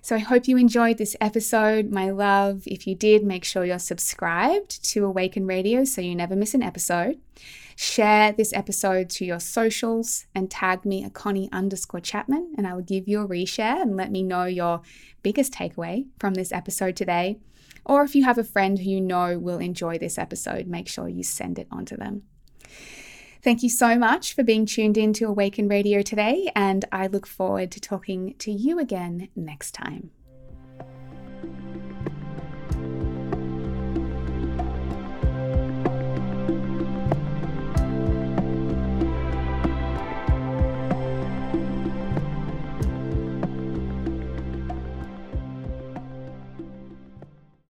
So 0.00 0.14
I 0.14 0.20
hope 0.20 0.46
you 0.46 0.56
enjoyed 0.56 0.98
this 0.98 1.16
episode, 1.20 1.90
my 1.90 2.10
love. 2.10 2.62
If 2.66 2.86
you 2.86 2.94
did, 2.94 3.24
make 3.24 3.44
sure 3.44 3.64
you're 3.64 3.78
subscribed 3.78 4.84
to 4.90 5.04
Awaken 5.04 5.46
Radio 5.46 5.84
so 5.84 6.00
you 6.00 6.14
never 6.14 6.36
miss 6.36 6.54
an 6.54 6.62
episode. 6.62 7.18
Share 7.80 8.32
this 8.32 8.52
episode 8.52 9.08
to 9.10 9.24
your 9.24 9.38
socials 9.38 10.26
and 10.34 10.50
tag 10.50 10.84
me 10.84 11.04
at 11.04 11.12
Connie 11.12 11.48
underscore 11.52 12.00
Chapman, 12.00 12.54
and 12.58 12.66
I 12.66 12.74
will 12.74 12.82
give 12.82 13.06
you 13.06 13.20
a 13.20 13.28
reshare 13.28 13.80
and 13.80 13.96
let 13.96 14.10
me 14.10 14.24
know 14.24 14.46
your 14.46 14.80
biggest 15.22 15.52
takeaway 15.52 16.06
from 16.18 16.34
this 16.34 16.50
episode 16.50 16.96
today. 16.96 17.38
Or 17.84 18.02
if 18.02 18.16
you 18.16 18.24
have 18.24 18.36
a 18.36 18.42
friend 18.42 18.80
who 18.80 18.90
you 18.90 19.00
know 19.00 19.38
will 19.38 19.58
enjoy 19.58 19.96
this 19.96 20.18
episode, 20.18 20.66
make 20.66 20.88
sure 20.88 21.08
you 21.08 21.22
send 21.22 21.56
it 21.56 21.68
on 21.70 21.84
to 21.84 21.96
them. 21.96 22.22
Thank 23.44 23.62
you 23.62 23.70
so 23.70 23.96
much 23.96 24.34
for 24.34 24.42
being 24.42 24.66
tuned 24.66 24.98
in 24.98 25.12
to 25.12 25.26
Awaken 25.26 25.68
Radio 25.68 26.02
today, 26.02 26.50
and 26.56 26.84
I 26.90 27.06
look 27.06 27.28
forward 27.28 27.70
to 27.70 27.80
talking 27.80 28.34
to 28.40 28.50
you 28.50 28.80
again 28.80 29.28
next 29.36 29.70
time. 29.70 30.10